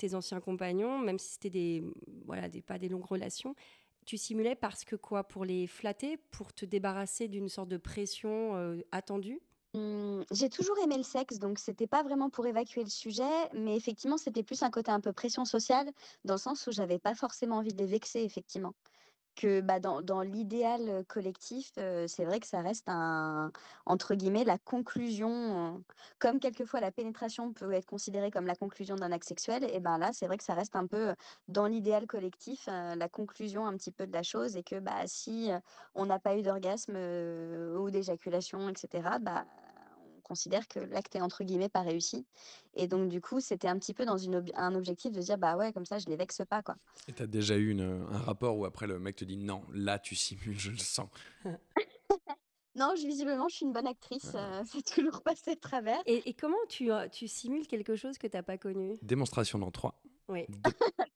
tes 0.01 0.15
anciens 0.15 0.39
compagnons, 0.41 1.00
même 1.00 1.20
si 1.20 1.34
c'était 1.34 1.50
des, 1.50 1.84
voilà, 2.25 2.50
des, 2.50 2.62
pas 2.62 2.77
des 2.79 2.89
longues 2.89 3.05
relations, 3.05 3.55
tu 4.05 4.17
simulais 4.17 4.55
parce 4.55 4.84
que 4.84 4.96
quoi? 4.96 5.24
Pour 5.27 5.46
les 5.46 5.67
flatter, 5.67 6.17
pour 6.17 6.53
te 6.53 6.65
débarrasser 6.65 7.27
d'une 7.27 7.50
sorte 7.50 7.70
de 7.70 7.77
pression 7.77 8.55
euh, 8.55 8.81
attendue? 8.91 9.41
Mmh, 9.74 10.24
j'ai 10.31 10.50
toujours 10.50 10.77
aimé 10.79 10.96
le 10.98 11.03
sexe, 11.03 11.38
donc 11.39 11.58
c'était 11.60 11.88
pas 11.88 12.03
vraiment 12.03 12.29
pour 12.29 12.46
évacuer 12.46 12.84
le 12.84 12.89
sujet, 12.89 13.50
mais 13.53 13.75
effectivement, 13.77 14.17
c'était 14.17 14.43
plus 14.43 14.63
un 14.63 14.70
côté 14.70 14.91
un 14.91 15.00
peu 15.01 15.13
pression 15.13 15.46
sociale, 15.46 15.91
dans 16.25 16.34
le 16.36 16.39
sens 16.39 16.67
où 16.67 16.72
j'avais 16.72 17.00
pas 17.00 17.15
forcément 17.15 17.58
envie 17.58 17.74
de 17.74 17.77
les 17.77 17.88
vexer, 17.88 18.20
effectivement. 18.22 18.74
Que 19.34 19.62
bah, 19.62 19.80
dans, 19.80 20.02
dans 20.02 20.22
l'idéal 20.22 21.06
collectif, 21.08 21.72
euh, 21.78 22.06
c'est 22.06 22.26
vrai 22.26 22.42
que 22.42 22.48
ça 22.48 22.62
reste 22.62 22.90
un, 22.90 23.52
entre 23.86 24.14
guillemets, 24.16 24.44
la 24.44 24.58
conclusion, 24.58 25.76
euh, 25.78 25.80
comme 26.20 26.40
quelquefois 26.40 26.82
la 26.82 26.92
pénétration 26.92 27.54
peut 27.54 27.72
être 27.72 27.86
considérée 27.86 28.30
comme 28.30 28.46
la 28.46 28.56
conclusion 28.56 28.98
d'un 28.98 29.12
acte 29.14 29.28
sexuel, 29.28 29.64
et 29.64 29.80
ben 29.80 29.98
là, 29.98 30.12
c'est 30.14 30.28
vrai 30.28 30.38
que 30.38 30.44
ça 30.44 30.54
reste 30.54 30.76
un 30.76 30.86
peu 30.86 31.16
dans 31.48 31.66
l'idéal 31.66 32.08
collectif, 32.08 32.68
euh, 32.68 32.94
la 32.96 33.08
conclusion 33.08 33.66
un 33.66 33.78
petit 33.78 33.92
peu 33.92 34.06
de 34.06 34.12
la 34.14 34.22
chose, 34.24 34.58
et 34.58 34.64
que 34.64 34.80
bah, 34.80 35.04
si 35.08 35.50
on 35.96 36.06
n'a 36.06 36.20
pas 36.20 36.38
eu 36.38 36.42
d'orgasme 36.42 36.94
euh, 36.96 37.78
ou 37.78 37.90
d'éjaculation, 37.90 38.70
etc., 38.70 39.18
bah, 39.22 39.46
considère 40.32 40.66
que 40.70 40.80
l'acte 40.80 41.14
est 41.18 41.22
entre 41.22 41.44
guillemets 41.44 41.68
pas 41.68 41.82
réussi. 41.82 42.26
Et 42.76 42.88
donc, 42.88 43.10
du 43.10 43.20
coup, 43.20 43.42
c'était 43.42 43.68
un 43.68 43.78
petit 43.78 43.94
peu 43.94 44.06
dans 44.06 44.18
une 44.18 44.38
ob- 44.38 44.52
un 44.56 44.74
objectif 44.76 45.12
de 45.12 45.20
dire, 45.20 45.38
bah 45.38 45.58
ouais, 45.58 45.74
comme 45.74 45.86
ça, 45.86 46.00
je 46.00 46.06
les 46.08 46.16
vexe 46.16 46.42
pas, 46.50 46.62
quoi. 46.64 46.76
Et 47.10 47.12
t'as 47.14 47.28
déjà 47.28 47.58
eu 47.58 47.70
une- 47.72 48.06
un 48.10 48.18
rapport 48.20 48.58
où 48.58 48.64
après 48.64 48.88
le 48.88 48.98
mec 48.98 49.18
te 49.18 49.26
dit 49.26 49.36
non, 49.36 49.62
là 49.74 50.00
tu 50.00 50.16
simules, 50.16 50.58
je 50.58 50.72
le 50.72 50.78
sens. 50.78 51.10
Non, 52.74 52.94
visiblement, 52.96 53.50
je 53.50 53.56
suis 53.58 53.66
une 53.66 53.74
bonne 53.74 53.86
actrice, 53.88 54.32
euh, 54.36 54.64
c'est 54.72 54.86
toujours 54.86 55.22
passé 55.24 55.56
de 55.56 55.60
travers. 55.60 56.00
Et, 56.06 56.30
et 56.30 56.34
comment 56.34 56.56
tu, 56.70 56.90
euh, 56.90 57.10
tu 57.10 57.28
simules 57.28 57.68
quelque 57.68 57.98
chose 57.98 58.18
que 58.18 58.28
t'as 58.28 58.44
pas 58.44 58.58
connu? 58.58 58.98
Démonstration 59.02 59.60
dans 59.60 59.72
3. 59.72 60.02
Oui. 60.32 60.48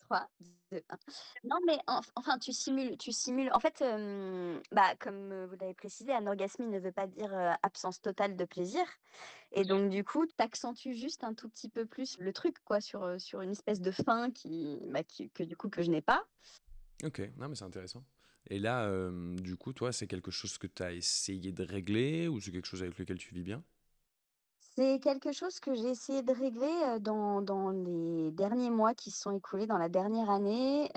3, 0.10 0.30
2, 0.72 0.82
1. 0.90 0.98
Non, 1.46 1.58
mais 1.66 1.78
en- 1.88 2.02
enfin, 2.16 2.38
tu 2.38 2.52
simules, 2.52 2.98
tu 2.98 3.12
simules. 3.12 3.50
En 3.54 3.60
fait, 3.60 3.82
euh, 3.82 4.60
bah, 4.72 4.96
comme 5.00 5.46
vous 5.46 5.56
l'avez 5.60 5.74
précisé, 5.74 6.12
anorgasmie 6.12 6.68
ne 6.68 6.80
veut 6.80 6.92
pas 6.92 7.08
dire 7.08 7.34
euh, 7.34 7.54
absence 7.64 8.02
totale 8.02 8.36
de 8.36 8.46
plaisir. 8.46 8.84
Et 9.54 9.64
donc, 9.64 9.90
du 9.90 10.04
coup, 10.04 10.26
tu 10.26 10.34
accentues 10.40 10.94
juste 10.96 11.24
un 11.24 11.34
tout 11.34 11.48
petit 11.50 11.70
peu 11.70 11.86
plus 11.86 12.18
le 12.20 12.34
truc, 12.34 12.58
quoi, 12.66 12.82
sur, 12.82 13.20
sur 13.22 13.42
une 13.42 13.52
espèce 13.52 13.80
de 13.80 13.92
fin 13.92 14.32
qui, 14.32 14.80
bah, 14.90 15.04
qui- 15.04 15.30
que 15.30 15.44
du 15.44 15.56
coup, 15.56 15.70
que 15.70 15.82
je 15.82 15.90
n'ai 15.92 16.02
pas. 16.02 16.26
Ok, 17.04 17.20
non 17.38 17.48
mais 17.50 17.56
c'est 17.56 17.64
intéressant. 17.66 18.04
Et 18.50 18.60
là, 18.60 18.86
euh, 18.86 19.36
du 19.38 19.56
coup, 19.56 19.74
toi, 19.74 19.92
c'est 19.92 20.08
quelque 20.08 20.30
chose 20.32 20.58
que 20.58 20.68
tu 20.68 20.84
as 20.84 20.92
essayé 20.94 21.52
de 21.52 21.64
régler 21.64 22.28
ou 22.28 22.40
c'est 22.40 22.52
quelque 22.52 22.68
chose 22.68 22.84
avec 22.84 22.98
lequel 22.98 23.18
tu 23.18 23.34
vis 23.34 23.44
bien? 23.44 23.64
C'est 24.78 25.00
quelque 25.00 25.32
chose 25.32 25.60
que 25.62 25.74
j'ai 25.74 25.90
essayé 25.90 26.22
de 26.22 26.34
régler 26.34 27.00
dans, 27.00 27.42
dans 27.42 27.70
les 27.70 28.32
derniers 28.32 28.70
mois 28.70 28.94
qui 28.94 29.10
se 29.10 29.22
sont 29.22 29.32
écoulés, 29.32 29.68
dans 29.68 29.78
la 29.78 29.88
dernière 29.88 30.30
année, 30.30 30.90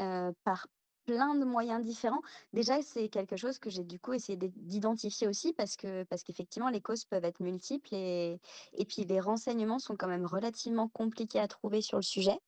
par 0.44 0.66
plein 1.06 1.34
de 1.36 1.44
moyens 1.44 1.82
différents. 1.82 2.20
Déjà, 2.52 2.82
c'est 2.82 3.08
quelque 3.08 3.36
chose 3.36 3.58
que 3.58 3.70
j'ai 3.70 3.84
du 3.84 3.98
coup 3.98 4.12
essayé 4.12 4.36
d'identifier 4.36 5.26
aussi 5.26 5.54
parce 5.54 5.76
que 5.76 6.04
parce 6.04 6.22
qu'effectivement, 6.22 6.68
les 6.68 6.82
causes 6.82 7.04
peuvent 7.06 7.24
être 7.24 7.40
multiples 7.40 7.94
et 7.94 8.40
et 8.74 8.84
puis 8.84 9.04
les 9.04 9.20
renseignements 9.20 9.78
sont 9.78 9.96
quand 9.96 10.08
même 10.08 10.26
relativement 10.26 10.88
compliqués 10.88 11.40
à 11.40 11.48
trouver 11.48 11.80
sur 11.80 11.96
le 11.98 12.02
sujet 12.02 12.38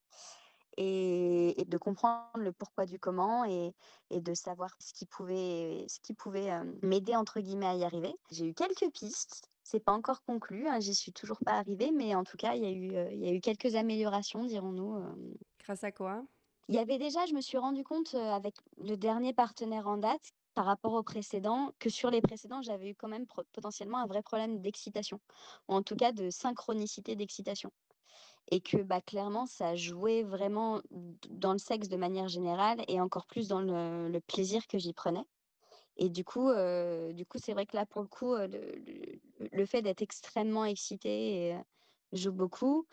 et 0.77 1.65
de 1.67 1.79
comprendre 1.79 2.39
le 2.39 2.53
pourquoi 2.53 2.87
du 2.87 2.99
comment 2.99 3.45
et 3.45 3.75
et 4.11 4.21
de 4.21 4.35
savoir 4.35 4.71
ce 4.81 4.93
qui 4.93 5.07
pouvait 5.07 5.87
ce 5.89 6.01
qui 6.01 6.15
pouvait, 6.15 6.51
«m'aider» 6.83 7.17
entre 7.17 7.41
guillemets 7.41 7.67
à 7.67 7.75
y 7.77 7.85
arriver. 7.85 8.15
J'ai 8.31 8.47
eu 8.49 8.55
quelques 8.55 8.91
pistes, 8.93 9.50
c'est 9.63 9.81
pas 9.81 9.93
encore 9.93 10.23
conclu, 10.23 10.67
hein, 10.69 10.81
j'y 10.81 10.95
suis 10.95 11.13
toujours 11.13 11.39
pas 11.45 11.53
arrivée, 11.53 11.91
mais 11.93 12.15
en 12.15 12.25
tout 12.25 12.37
cas, 12.37 12.55
il 12.55 12.63
y 12.63 12.67
a 12.67 12.71
eu, 12.71 13.13
il 13.13 13.21
y 13.25 13.29
a 13.29 13.33
eu 13.33 13.41
quelques 13.41 13.75
améliorations, 13.75 14.45
dirons-nous, 14.45 14.97
Grâce 15.63 15.85
à 15.85 15.93
quoi? 15.93 16.25
Il 16.69 16.75
y 16.75 16.79
avait 16.79 16.99
déjà 16.99 17.27
je 17.27 17.35
me 17.35 17.41
suis 17.41 17.59
rendu 17.59 17.85
compte, 17.85 18.15
avec 18.15 18.55
le 18.79 18.97
dernier 18.97 19.33
partenaire 19.33 19.89
en 19.89 19.97
date, 19.99 20.33
par 20.55 20.67
rapport 20.67 20.95
au 20.95 21.03
précédent, 21.03 21.73
que 21.79 21.89
sur 21.91 22.11
les 22.11 22.21
précédents, 22.21 22.63
j'avais 22.63 22.91
eu 22.91 22.95
quand 22.95 23.09
même 23.09 23.27
potentiellement 23.53 23.99
un 23.99 24.07
vrai 24.07 24.23
problème 24.23 24.61
d'excitation 24.61 25.21
ou 25.69 25.75
en 25.75 25.83
tout 25.83 25.97
cas 25.97 26.13
de 26.13 26.31
synchronicité 26.31 27.17
d'excitation. 27.17 27.71
Et 28.51 28.61
que, 28.61 28.79
bah, 28.79 29.01
clairement, 29.01 29.47
ça 29.47 29.77
jouait 29.77 30.23
vraiment 30.25 30.81
dans 31.31 31.53
le 31.53 31.59
sexe 31.59 31.89
de 31.89 31.97
manière 31.97 32.29
générale 32.29 32.83
et 32.89 33.01
encore 33.01 33.27
plus 33.27 33.49
dans 33.49 33.61
le 33.61 34.09
le 34.09 34.21
plaisir 34.21 34.67
que 34.67 34.79
j'y 34.79 34.93
prenais 34.93 35.25
et 36.01 36.09
du 36.09 36.25
coup, 36.25 36.51
c'est 36.51 37.53
vrai 37.53 37.67
que 37.67 37.77
là, 37.77 37.85
pour 37.85 38.01
le 38.01 38.09
coup, 38.09 38.35
le 38.35 39.67
fait 39.67 39.83
d'être 39.83 40.01
extrêmement 40.01 40.65
excitée 40.65 41.55
joue 42.13 42.33
beaucoup. 42.33 42.87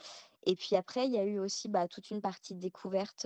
Et 0.46 0.56
puis 0.56 0.76
après, 0.76 1.08
il 1.08 1.14
y 1.14 1.18
a 1.18 1.24
eu 1.24 1.40
aussi, 1.40 1.70
bah, 1.70 1.88
toute 1.88 2.12
une 2.12 2.22
partie 2.22 2.54
de 2.54 2.60
découverte, 2.60 3.26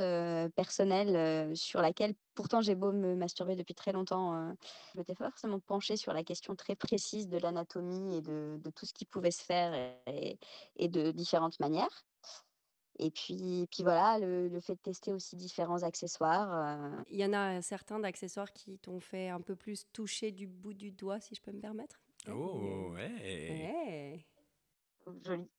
personnelle, 0.56 1.58
sur 1.58 1.82
laquelle 1.82 2.14
pourtant 2.36 2.62
j'ai 2.62 2.76
beau 2.76 2.92
me 2.92 3.16
masturber 3.16 3.56
depuis 3.56 3.74
très 3.74 3.92
longtemps, 3.92 4.54
je 4.94 5.00
m'étais 5.00 5.16
forcément 5.16 5.60
penchée 5.60 5.98
sur 5.98 6.14
la 6.14 6.24
question 6.24 6.56
très 6.56 6.76
précise 6.76 7.28
de 7.28 7.40
l'anatomie 7.40 8.18
et 8.18 8.22
de 8.22 8.62
tout 8.76 8.86
ce 8.86 8.94
qui 8.94 9.06
pouvait 9.06 9.32
se 9.32 9.44
faire 9.44 9.74
et 10.76 10.88
de 10.88 11.10
différentes 11.12 11.60
manières 11.60 12.06
et 13.00 13.12
puis 13.12 13.68
puis 13.72 13.84
voilà, 13.84 14.20
le 14.20 14.48
le 14.50 14.60
fait 14.60 14.76
de 14.76 14.82
tester 14.82 15.14
aussi 15.14 15.36
différents 15.36 15.84
accessoires, 15.84 17.00
heu 17.00 17.04
Il 17.10 17.20
y 17.20 17.26
en 17.26 17.34
a 17.34 17.62
certains 17.62 18.00
d'accessoires 18.00 18.52
qui 18.54 18.80
t'ont 18.80 19.00
fait 19.00 19.30
un 19.30 19.42
peu 19.42 19.56
plus 19.56 19.86
toucher 19.94 20.32
du 20.32 20.48
bout 20.48 20.74
du 20.74 20.92
doigt, 20.92 21.20
si 21.20 21.36
je 21.36 21.42
peux 21.42 21.52
me 21.52 21.62
permettre? 21.62 22.02
Oh 22.28 22.92
ouais! 22.94 23.18
Ouais! 23.48 24.26
Joli. 25.26 25.52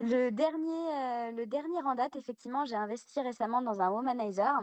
Le 0.00 0.30
dernier, 0.30 1.32
heu, 1.32 1.36
le 1.36 1.46
dernier 1.46 1.82
en 1.84 1.94
date, 1.96 2.16
effectivement, 2.16 2.64
j'ai 2.66 2.76
investi 2.76 3.20
récemment 3.20 3.62
dans 3.62 3.80
un 3.80 3.90
womanizer. 3.90 4.62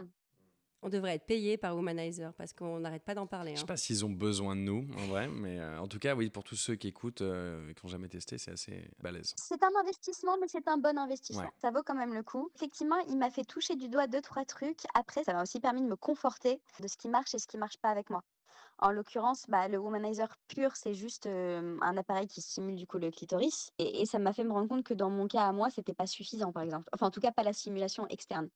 On 0.82 0.88
devrait 0.88 1.14
être 1.14 1.26
payé 1.26 1.56
par 1.56 1.74
Womanizer 1.74 2.32
parce 2.34 2.52
qu'on 2.52 2.80
n'arrête 2.80 3.02
pas 3.02 3.14
d'en 3.14 3.26
parler. 3.26 3.52
Je 3.52 3.56
sais 3.56 3.62
Hein. 3.64 3.66
pas 3.66 3.76
s'ils 3.76 4.04
ont 4.04 4.10
besoin 4.10 4.54
de 4.54 4.60
nous, 4.60 4.86
en 4.98 5.06
vrai, 5.06 5.26
mais 5.26 5.58
euh, 5.58 5.80
en 5.80 5.88
tout 5.88 5.98
cas, 5.98 6.14
oui, 6.14 6.30
pour 6.30 6.44
tous 6.44 6.54
ceux 6.56 6.76
qui 6.76 6.88
écoutent 6.88 7.22
euh, 7.22 7.68
et 7.70 7.74
qui 7.74 7.84
n'ont 7.84 7.90
jamais 7.90 8.08
testé, 8.08 8.38
c'est 8.38 8.52
assez 8.52 8.88
balèze. 9.02 9.34
C'est 9.36 9.62
un 9.62 9.70
investissement, 9.80 10.36
mais 10.40 10.46
c'est 10.48 10.68
un 10.68 10.76
bon 10.78 10.96
investissement. 10.98 11.42
Ouais. 11.42 11.50
Ça 11.60 11.70
vaut 11.70 11.82
quand 11.82 11.94
même 11.96 12.14
le 12.14 12.22
coup. 12.22 12.50
Effectivement, 12.56 12.98
il 13.08 13.16
m'a 13.16 13.30
fait 13.30 13.44
toucher 13.44 13.74
du 13.74 13.88
doigt 13.88 14.06
deux, 14.06 14.20
trois 14.20 14.44
trucs. 14.44 14.80
Après, 14.94 15.24
ça 15.24 15.32
m'a 15.32 15.42
aussi 15.42 15.58
permis 15.60 15.80
de 15.82 15.86
me 15.88 15.96
conforter 15.96 16.60
de 16.80 16.86
ce 16.88 16.96
qui 16.96 17.08
marche 17.08 17.34
et 17.34 17.38
ce 17.38 17.46
qui 17.48 17.56
marche 17.58 17.78
pas 17.78 17.88
avec 17.90 18.10
moi. 18.10 18.22
En 18.78 18.90
l'occurrence, 18.90 19.46
bah, 19.48 19.68
le 19.68 19.78
womanizer 19.78 20.36
pur, 20.48 20.76
c'est 20.76 20.92
juste 20.92 21.24
euh, 21.24 21.78
un 21.80 21.96
appareil 21.96 22.26
qui 22.28 22.42
stimule 22.42 22.76
du 22.76 22.86
coup 22.86 22.98
le 22.98 23.10
clitoris. 23.10 23.72
Et, 23.78 24.02
et 24.02 24.06
ça 24.06 24.18
m'a 24.18 24.34
fait 24.34 24.44
me 24.44 24.52
rendre 24.52 24.68
compte 24.68 24.84
que 24.84 24.92
dans 24.92 25.08
mon 25.08 25.26
cas 25.26 25.44
à 25.46 25.52
moi, 25.52 25.70
c'était 25.70 25.94
pas 25.94 26.06
suffisant, 26.06 26.52
par 26.52 26.62
exemple. 26.62 26.86
Enfin, 26.92 27.06
en 27.06 27.10
tout 27.10 27.20
cas, 27.20 27.32
pas 27.32 27.42
la 27.42 27.54
stimulation 27.54 28.06
externe. 28.08 28.50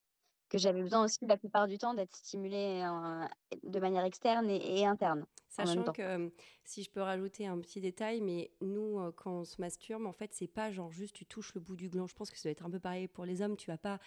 Que 0.50 0.58
j'avais 0.58 0.82
besoin 0.82 1.04
aussi 1.04 1.24
la 1.26 1.36
plupart 1.36 1.68
du 1.68 1.78
temps 1.78 1.94
d'être 1.94 2.14
stimulée 2.14 2.82
euh, 2.84 3.26
de 3.62 3.80
manière 3.80 4.04
externe 4.04 4.50
et, 4.50 4.80
et 4.80 4.86
interne. 4.86 5.24
Sachant 5.48 5.84
que, 5.84 6.02
euh, 6.02 6.28
si 6.64 6.82
je 6.82 6.90
peux 6.90 7.00
rajouter 7.00 7.46
un 7.46 7.58
petit 7.60 7.80
détail, 7.80 8.20
mais 8.20 8.50
nous, 8.60 8.98
euh, 8.98 9.12
quand 9.12 9.40
on 9.40 9.44
se 9.44 9.60
masturbe, 9.60 10.06
en 10.06 10.12
fait, 10.12 10.32
c'est 10.34 10.48
pas 10.48 10.70
genre 10.70 10.90
juste 10.90 11.14
tu 11.14 11.24
touches 11.24 11.54
le 11.54 11.60
bout 11.60 11.76
du 11.76 11.88
gland. 11.88 12.06
Je 12.06 12.14
pense 12.14 12.30
que 12.30 12.36
ça 12.36 12.48
doit 12.48 12.52
être 12.52 12.66
un 12.66 12.70
peu 12.70 12.80
pareil 12.80 13.08
pour 13.08 13.24
les 13.24 13.42
hommes. 13.42 13.56
Tu 13.56 13.70
vas 13.70 13.78
pas 13.78 13.98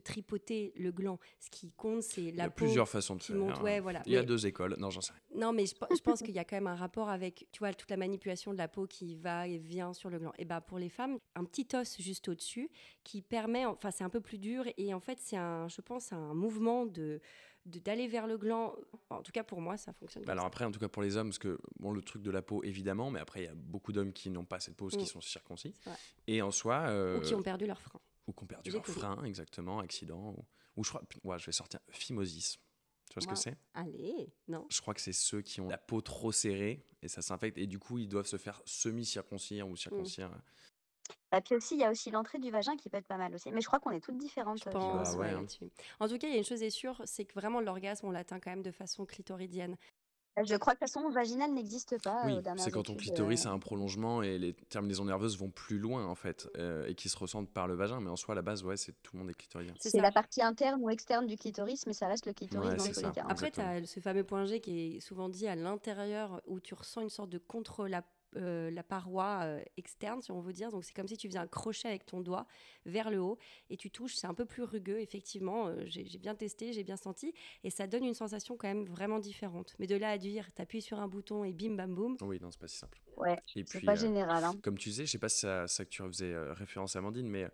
te 0.00 0.04
tripoter 0.04 0.72
le 0.76 0.92
gland. 0.92 1.18
Ce 1.40 1.50
qui 1.50 1.70
compte, 1.72 2.02
c'est 2.02 2.22
Il 2.22 2.28
y 2.28 2.32
la 2.32 2.44
a 2.44 2.50
peau 2.50 2.64
plusieurs 2.64 2.88
façons 2.88 3.14
de 3.16 3.20
qui 3.20 3.28
faire. 3.32 3.36
monte. 3.36 3.60
Ouais, 3.62 3.80
voilà. 3.80 4.02
Il 4.06 4.12
y 4.12 4.16
a 4.16 4.20
Mais- 4.20 4.26
deux 4.26 4.46
écoles. 4.46 4.74
Non, 4.78 4.90
j'en 4.90 5.00
sais 5.00 5.12
rien. 5.12 5.40
Non, 5.46 5.52
mais 5.52 5.66
je, 5.66 5.74
pe- 5.74 5.86
je 5.94 6.00
pense 6.02 6.20
qu'il 6.30 6.34
y 6.34 6.38
a 6.38 6.44
quand 6.44 6.56
même 6.56 6.66
un 6.66 6.74
rapport 6.76 7.08
avec, 7.08 7.46
tu 7.52 7.60
vois, 7.60 7.72
toute 7.74 7.90
la 7.90 7.96
manipulation 7.96 8.52
de 8.52 8.58
la 8.58 8.68
peau 8.68 8.86
qui 8.86 9.14
va 9.16 9.46
et 9.48 9.58
vient 9.58 9.92
sur 9.92 10.10
le 10.10 10.18
gland. 10.18 10.32
Et 10.38 10.44
ben 10.44 10.60
pour 10.60 10.78
les 10.78 10.88
femmes, 10.88 11.18
un 11.34 11.44
petit 11.44 11.66
os 11.74 12.00
juste 12.00 12.28
au-dessus 12.28 12.70
qui 13.04 13.22
permet, 13.22 13.64
enfin 13.66 13.90
c'est 13.90 14.04
un 14.04 14.10
peu 14.10 14.20
plus 14.20 14.38
dur 14.38 14.64
et 14.76 14.92
en 14.94 15.00
fait 15.00 15.18
c'est 15.20 15.36
un, 15.36 15.68
je 15.68 15.80
pense, 15.80 16.12
un 16.12 16.34
mouvement 16.34 16.86
de 16.86 17.20
d'aller 17.64 18.06
vers 18.06 18.28
le 18.28 18.38
gland. 18.38 18.76
En 19.10 19.22
tout 19.22 19.32
cas 19.32 19.42
pour 19.42 19.60
moi, 19.60 19.76
ça 19.76 19.92
fonctionne. 19.92 20.22
Bah 20.22 20.26
comme 20.26 20.32
alors 20.38 20.44
ça. 20.44 20.46
après, 20.46 20.64
en 20.64 20.70
tout 20.70 20.78
cas 20.78 20.86
pour 20.88 21.02
les 21.02 21.16
hommes, 21.16 21.30
parce 21.30 21.40
que 21.40 21.58
bon, 21.80 21.90
le 21.90 22.00
truc 22.00 22.22
de 22.22 22.30
la 22.30 22.40
peau, 22.40 22.62
évidemment, 22.62 23.10
mais 23.10 23.18
après, 23.18 23.40
il 23.40 23.44
y 23.46 23.48
a 23.48 23.54
beaucoup 23.56 23.92
d'hommes 23.92 24.12
qui 24.12 24.30
n'ont 24.30 24.44
pas 24.44 24.60
cette 24.60 24.76
peau, 24.76 24.88
parce 24.88 25.02
Mm. 25.02 25.06
sont 25.06 25.20
circoncis. 25.20 25.74
Et 26.28 26.42
en 26.42 26.52
soi... 26.52 26.84
euh, 26.86 27.18
Ou 27.18 27.22
qui 27.22 27.34
ont 27.34 27.42
perdu 27.42 27.66
leur 27.66 27.80
frein. 27.80 27.98
Ou 28.26 28.32
qui 28.32 28.44
ont 28.44 28.46
perdu 28.46 28.70
J'ai 28.70 28.76
leur 28.76 28.86
frein, 28.86 29.24
exactement, 29.24 29.80
accident. 29.80 30.34
Ou, 30.36 30.44
ou 30.76 30.84
je 30.84 30.90
crois... 30.90 31.02
Ouais, 31.24 31.38
je 31.38 31.46
vais 31.46 31.52
sortir 31.52 31.80
phimosis. 31.90 32.58
Tu 33.08 33.14
vois 33.14 33.22
ce 33.22 33.28
que 33.28 33.34
c'est? 33.34 33.56
Allez, 33.74 34.32
non. 34.48 34.66
Je 34.68 34.80
crois 34.80 34.92
que 34.92 35.00
c'est 35.00 35.12
ceux 35.12 35.40
qui 35.40 35.60
ont 35.60 35.68
la 35.68 35.78
peau 35.78 36.00
trop 36.00 36.32
serrée 36.32 36.84
et 37.02 37.08
ça 37.08 37.22
s'infecte 37.22 37.56
et 37.56 37.66
du 37.66 37.78
coup 37.78 37.98
ils 37.98 38.08
doivent 38.08 38.26
se 38.26 38.36
faire 38.36 38.60
semi-circoncire 38.64 39.68
ou 39.68 39.76
circoncire. 39.76 40.30
Et 41.36 41.40
puis 41.40 41.54
aussi, 41.54 41.74
il 41.74 41.80
y 41.80 41.84
a 41.84 41.90
aussi 41.90 42.10
l'entrée 42.10 42.38
du 42.38 42.50
vagin 42.50 42.76
qui 42.76 42.88
peut 42.88 42.96
être 42.96 43.06
pas 43.06 43.16
mal 43.16 43.34
aussi. 43.34 43.50
Mais 43.52 43.60
je 43.60 43.66
crois 43.66 43.78
qu'on 43.78 43.90
est 43.90 44.00
toutes 44.00 44.18
différentes. 44.18 44.62
Je 44.62 44.68
euh, 44.68 44.72
pense, 44.72 45.14
ouais, 45.14 45.18
ouais, 45.18 45.30
hein. 45.30 45.46
En 46.00 46.08
tout 46.08 46.18
cas, 46.18 46.26
il 46.26 46.32
y 46.32 46.36
a 46.36 46.38
une 46.38 46.44
chose 46.44 46.62
est 46.62 46.70
sûre, 46.70 47.00
c'est 47.04 47.24
que 47.24 47.34
vraiment 47.34 47.60
l'orgasme, 47.60 48.06
on 48.06 48.10
l'atteint 48.10 48.40
quand 48.40 48.50
même 48.50 48.62
de 48.62 48.72
façon 48.72 49.06
clitoridienne. 49.06 49.76
Je 50.44 50.56
crois 50.56 50.74
que 50.74 50.80
de 50.80 50.84
toute 50.86 50.92
façon, 50.94 51.08
vaginal 51.08 51.50
n'existe 51.52 52.02
pas. 52.02 52.22
Oui, 52.26 52.42
dernières 52.42 52.62
c'est 52.62 52.70
quand 52.70 52.82
ton 52.82 52.94
clitoris 52.94 53.46
euh, 53.46 53.48
a 53.48 53.52
un 53.52 53.58
prolongement 53.58 54.22
et 54.22 54.38
les 54.38 54.52
terminaisons 54.52 55.06
nerveuses 55.06 55.38
vont 55.38 55.48
plus 55.48 55.78
loin 55.78 56.04
en 56.06 56.14
fait 56.14 56.48
euh, 56.58 56.86
et 56.86 56.94
qui 56.94 57.08
se 57.08 57.16
ressentent 57.16 57.50
par 57.50 57.66
le 57.66 57.74
vagin. 57.74 58.00
Mais 58.00 58.10
en 58.10 58.16
soi, 58.16 58.32
à 58.32 58.34
la 58.34 58.42
base, 58.42 58.62
ouais, 58.62 58.76
c'est 58.76 58.92
tout 59.02 59.16
le 59.16 59.20
monde 59.20 59.30
est 59.30 59.34
clitoridien. 59.34 59.74
C'est 59.80 59.98
la 60.00 60.12
partie 60.12 60.42
interne 60.42 60.80
ou 60.82 60.90
externe 60.90 61.26
du 61.26 61.36
clitoris, 61.36 61.86
mais 61.86 61.94
ça 61.94 62.06
reste 62.06 62.26
le 62.26 62.34
clitoris 62.34 62.68
Ouais, 62.68 62.76
dans 62.76 62.82
c'est 62.84 62.92
tous 62.92 63.00
ça. 63.00 63.06
les 63.08 63.12
cas. 63.14 63.24
Après, 63.28 63.50
tu 63.50 63.60
as 63.60 63.84
ce 63.86 64.00
fameux 64.00 64.24
point 64.24 64.44
G 64.44 64.60
qui 64.60 64.96
est 64.96 65.00
souvent 65.00 65.28
dit 65.30 65.46
à 65.48 65.56
l'intérieur 65.56 66.42
où 66.46 66.60
tu 66.60 66.74
ressens 66.74 67.00
une 67.00 67.10
sorte 67.10 67.30
de 67.30 67.38
contre 67.38 67.86
la, 67.86 68.02
euh, 68.36 68.70
la 68.70 68.82
paroi 68.82 69.40
euh, 69.44 69.62
externe, 69.76 70.22
si 70.22 70.30
on 70.30 70.40
veut 70.40 70.52
dire. 70.52 70.70
Donc, 70.70 70.84
c'est 70.84 70.94
comme 70.94 71.08
si 71.08 71.16
tu 71.16 71.26
faisais 71.28 71.38
un 71.38 71.46
crochet 71.46 71.88
avec 71.88 72.06
ton 72.06 72.20
doigt 72.20 72.46
vers 72.84 73.10
le 73.10 73.20
haut 73.20 73.38
et 73.70 73.76
tu 73.76 73.90
touches. 73.90 74.14
C'est 74.14 74.26
un 74.26 74.34
peu 74.34 74.44
plus 74.46 74.62
rugueux, 74.62 75.00
effectivement. 75.00 75.68
euh, 75.68 75.82
j'ai 75.86 76.04
bien 76.18 76.34
testé, 76.34 76.72
j'ai 76.72 76.84
bien 76.84 76.96
senti. 76.96 77.32
Et 77.64 77.70
ça 77.70 77.86
donne 77.86 78.04
une 78.04 78.14
sensation 78.14 78.56
quand 78.56 78.68
même 78.68 78.84
vraiment 78.84 79.18
différente. 79.18 79.74
Mais 79.78 79.86
de 79.86 79.96
là 79.96 80.10
à 80.10 80.18
dire, 80.18 80.48
tu 80.54 80.62
appuies 80.62 80.82
sur 80.82 81.00
un 81.00 81.08
bouton 81.08 81.44
et 81.44 81.52
bim, 81.52 81.74
bam, 81.74 81.94
boum. 81.94 82.16
Oui, 82.20 82.38
non, 82.40 82.50
c'est 82.50 82.60
pas 82.60 82.68
si 82.68 82.76
simple. 82.78 83.00
Ouais, 83.16 83.38
Et 83.56 83.64
c'est 83.66 83.78
puis, 83.78 83.86
pas 83.86 83.92
euh, 83.92 83.96
général. 83.96 84.44
hein. 84.44 84.52
comme 84.62 84.76
tu 84.76 84.90
disais, 84.90 85.06
je 85.06 85.10
sais 85.12 85.18
pas 85.18 85.28
si 85.30 85.38
ça, 85.40 85.66
ça 85.66 85.84
que 85.84 85.90
tu 85.90 86.02
faisais 86.02 86.32
euh, 86.32 86.52
référence 86.52 86.96
à 86.96 86.98
Amandine, 86.98 87.28
mais 87.28 87.44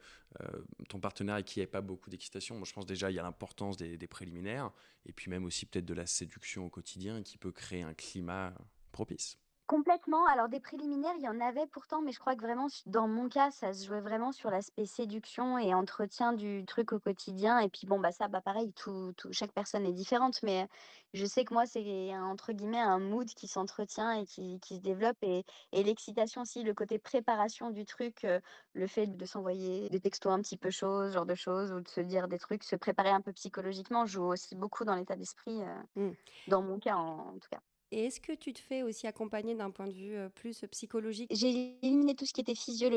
euh, 0.41 0.47
ton 0.89 0.99
partenaire 0.99 1.35
avec 1.35 1.47
qui 1.47 1.61
il 1.61 1.63
n'y 1.63 1.69
a 1.69 1.71
pas 1.71 1.81
beaucoup 1.83 2.11
d'excitation, 2.11 2.57
moi 2.57 2.65
je 2.67 2.73
pense 2.73 2.87
déjà 2.87 3.11
il 3.11 3.15
y 3.15 3.19
a 3.19 3.23
l'importance 3.23 3.77
des, 3.77 3.97
des 3.97 4.07
préliminaires 4.09 4.73
et 5.07 5.13
puis 5.13 5.31
même 5.31 5.45
aussi 5.45 5.67
peut-être 5.67 5.85
de 5.85 5.95
la 5.95 6.07
séduction 6.07 6.67
au 6.67 6.71
quotidien 6.71 7.23
qui 7.23 7.39
peut 7.39 7.53
créer 7.53 7.83
un 7.83 7.95
climat 7.95 8.55
propice. 8.91 9.39
Complètement. 9.73 10.27
Alors, 10.27 10.51
des 10.51 10.61
préliminaires, 10.61 11.15
il 11.17 11.25
y 11.25 11.29
en 11.31 11.41
avait 11.41 11.67
pourtant, 11.67 12.03
mais 12.03 12.13
je 12.13 12.19
crois 12.19 12.37
que 12.37 12.43
vraiment, 12.43 12.67
dans 12.85 13.09
mon 13.09 13.31
cas, 13.31 13.51
ça 13.51 13.73
se 13.73 13.87
jouait 13.87 14.03
vraiment 14.03 14.31
sur 14.31 14.51
l'aspect 14.51 14.85
séduction 14.85 15.57
et 15.57 15.73
entretien 15.73 16.35
du 16.35 16.67
truc 16.67 16.93
au 16.93 16.99
quotidien. 17.01 17.59
Et 17.59 17.71
puis, 17.71 17.87
bon, 17.87 17.99
bah, 17.99 18.13
ça, 18.13 18.29
bah, 18.29 18.43
pareil, 18.43 18.71
tout, 18.75 19.15
tout- 19.17 19.33
chaque 19.33 19.53
personne 19.53 19.87
est 19.87 19.95
différente, 19.95 20.43
mais 20.43 20.69
je 21.15 21.25
sais 21.25 21.47
que 21.47 21.55
moi, 21.55 21.65
c'est 21.65 22.13
un- 22.13 22.23
entre 22.27 22.53
guillemets 22.53 22.81
un 22.81 22.99
mood 22.99 23.27
qui 23.29 23.49
s'entretient 23.49 24.13
et 24.13 24.27
qui, 24.27 24.61
qui 24.61 24.77
se 24.77 24.81
développe. 24.83 25.17
Et, 25.23 25.43
et 25.73 25.83
l'excitation 25.83 26.43
aussi, 26.43 26.63
le 26.65 26.75
côté 26.75 26.99
préparation 26.99 27.71
du 27.71 27.87
truc, 27.87 28.27
le 28.75 28.87
fait 28.87 29.07
de 29.07 29.25
s'envoyer 29.25 29.89
des 29.89 30.01
textos 30.01 30.33
un 30.35 30.43
petit 30.43 30.59
peu 30.59 30.69
chauds, 30.71 31.07
ce 31.09 31.13
genre 31.15 31.25
de 31.27 31.35
choses, 31.35 31.73
ou 31.73 31.81
de 31.81 31.89
se 31.89 32.03
dire 32.03 32.29
des 32.29 32.39
trucs, 32.39 32.63
se 32.65 32.77
préparer 32.77 33.09
un 33.11 33.23
peu 33.23 33.33
psychologiquement, 33.33 34.05
joue 34.05 34.25
aussi 34.25 34.55
beaucoup 34.55 34.85
dans 34.85 34.97
l'état 34.97 35.17
d'esprit, 35.17 35.63
euh, 35.63 35.83
Mm. 35.97 36.11
dans 36.47 36.61
mon 36.63 36.79
cas 36.79 36.97
en 36.97 37.31
en 37.31 37.39
tout 37.39 37.49
cas. 37.51 37.61
Et 37.93 38.07
est-ce 38.07 38.21
que 38.21 38.33
tu 38.33 38.53
te 38.53 38.59
fais 38.61 38.83
aussi 38.83 39.07
accompagner 39.07 39.55
d'un 39.55 39.71
point 39.71 39.87
de 39.87 39.93
vue 39.93 40.17
euh, 40.17 40.29
plus 40.29 40.65
psychologique? 40.71 41.31
J'ai 41.31 41.79
éliminé 41.83 42.15
tout 42.15 42.27
ce 42.27 42.33
qui 42.35 42.43
était 42.43 42.55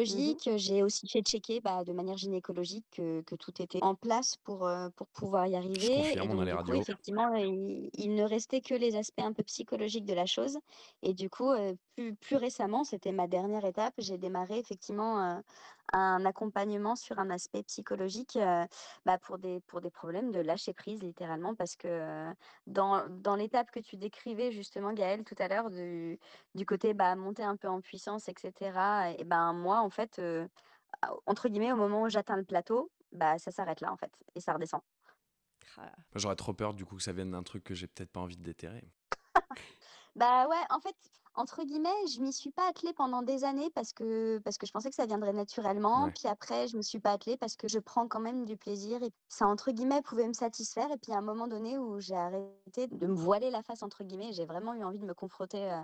Mhm. 0.07 0.37
physiologique. 0.37 0.49
J'ai 0.57 0.83
aussi 0.83 1.07
fait 1.07 1.21
checker 1.21 1.61
bah, 1.61 1.83
de 1.85 1.93
manière 1.93 2.17
gynécologique 2.17 2.85
que, 2.91 3.21
que 3.21 3.35
tout 3.35 3.61
était 3.61 3.79
en 3.81 3.95
place 3.95 4.35
pour, 4.43 4.67
euh, 4.67 4.89
pour 4.95 5.07
pouvoir 5.07 5.47
y 5.47 5.55
arriver. 5.55 5.85
confirme, 5.93 6.25
et 6.25 6.27
on 6.31 6.39
a 6.39 6.45
donc, 6.45 6.45
les 6.45 6.51
du 6.51 6.57
coup, 6.57 6.73
radios. 6.73 6.75
effectivement, 6.75 7.33
il, 7.35 7.89
il 7.93 8.13
ne 8.15 8.23
restait 8.23 8.59
que 8.61 8.73
les 8.73 8.95
aspects 8.97 9.21
un 9.21 9.31
peu 9.31 9.43
psychologiques 9.43 10.05
de 10.05 10.13
la 10.13 10.25
chose. 10.25 10.57
Et 11.01 11.13
du 11.13 11.29
coup, 11.29 11.49
euh, 11.51 11.75
plus, 11.95 12.15
plus 12.17 12.35
récemment, 12.35 12.83
c'était 12.83 13.13
ma 13.13 13.27
dernière 13.27 13.63
étape. 13.63 13.93
J'ai 13.99 14.17
démarré 14.17 14.57
effectivement 14.59 15.21
euh, 15.37 15.39
un 15.93 16.25
accompagnement 16.25 16.95
sur 16.95 17.19
un 17.19 17.29
aspect 17.29 17.63
psychologique 17.63 18.35
euh, 18.37 18.65
bah, 19.05 19.17
pour 19.19 19.37
des, 19.37 19.61
pour 19.61 19.81
des 19.81 19.91
problèmes 19.91 20.31
de 20.31 20.39
lâcher 20.39 20.73
prise, 20.73 21.01
littéralement, 21.03 21.55
parce 21.55 21.75
que 21.75 21.87
euh, 21.87 22.33
dans, 22.67 23.07
dans 23.09 23.35
l'étape 23.35 23.71
que 23.71 23.79
tu 23.79 23.95
décrivais 23.97 24.51
justement, 24.51 24.84
Gaëlle, 24.93 25.23
tout 25.23 25.35
à 25.39 25.47
l'heure, 25.47 25.69
du, 25.69 26.19
du 26.53 26.65
côté 26.65 26.93
bah, 26.93 27.15
monter 27.15 27.43
un 27.43 27.55
peu 27.55 27.67
en 27.67 27.81
puissance, 27.81 28.29
etc. 28.29 29.13
Et 29.17 29.23
ben 29.23 29.53
moi, 29.53 29.81
en 29.81 29.89
fait, 29.89 30.19
euh, 30.19 30.47
entre 31.25 31.49
guillemets, 31.49 31.71
au 31.71 31.77
moment 31.77 32.03
où 32.03 32.09
j'atteins 32.09 32.37
le 32.37 32.43
plateau, 32.43 32.91
bah 33.11 33.37
ça 33.39 33.51
s'arrête 33.51 33.81
là, 33.81 33.91
en 33.91 33.97
fait, 33.97 34.11
et 34.35 34.39
ça 34.39 34.53
redescend. 34.53 34.81
Ah. 35.77 35.91
J'aurais 36.15 36.35
trop 36.35 36.53
peur 36.53 36.73
du 36.73 36.85
coup 36.85 36.95
que 36.95 37.03
ça 37.03 37.11
vienne 37.11 37.31
d'un 37.31 37.43
truc 37.43 37.63
que 37.63 37.73
j'ai 37.73 37.87
peut-être 37.87 38.11
pas 38.11 38.21
envie 38.21 38.37
de 38.37 38.43
déterrer. 38.43 38.83
Bah 40.15 40.47
ouais, 40.47 40.55
en 40.69 40.79
fait, 40.79 40.95
entre 41.35 41.63
guillemets, 41.63 41.89
je 42.13 42.21
m'y 42.21 42.31
suis 42.31 42.51
pas 42.51 42.69
attelée 42.69 42.93
pendant 42.93 43.21
des 43.21 43.43
années 43.43 43.69
parce 43.71 43.91
que, 43.91 44.39
parce 44.39 44.57
que 44.57 44.65
je 44.65 44.71
pensais 44.71 44.89
que 44.89 44.95
ça 44.95 45.05
viendrait 45.05 45.33
naturellement. 45.33 46.05
Ouais. 46.05 46.11
Puis 46.11 46.27
après, 46.29 46.67
je 46.69 46.77
me 46.77 46.81
suis 46.81 46.99
pas 46.99 47.11
attelée 47.11 47.35
parce 47.35 47.57
que 47.57 47.67
je 47.67 47.79
prends 47.79 48.07
quand 48.07 48.21
même 48.21 48.45
du 48.45 48.55
plaisir 48.55 49.03
et 49.03 49.11
ça, 49.27 49.45
entre 49.45 49.71
guillemets, 49.71 50.01
pouvait 50.01 50.27
me 50.27 50.33
satisfaire. 50.33 50.89
Et 50.91 50.97
puis 50.97 51.11
à 51.11 51.17
un 51.17 51.21
moment 51.21 51.47
donné 51.47 51.77
où 51.77 51.99
j'ai 51.99 52.15
arrêté 52.15 52.87
de 52.87 53.07
me 53.07 53.15
voiler 53.15 53.49
la 53.51 53.61
face, 53.63 53.83
entre 53.83 54.05
guillemets, 54.05 54.31
j'ai 54.31 54.45
vraiment 54.45 54.73
eu 54.73 54.83
envie 54.85 54.99
de 54.99 55.05
me 55.05 55.13
confronter 55.13 55.69
euh, 55.69 55.81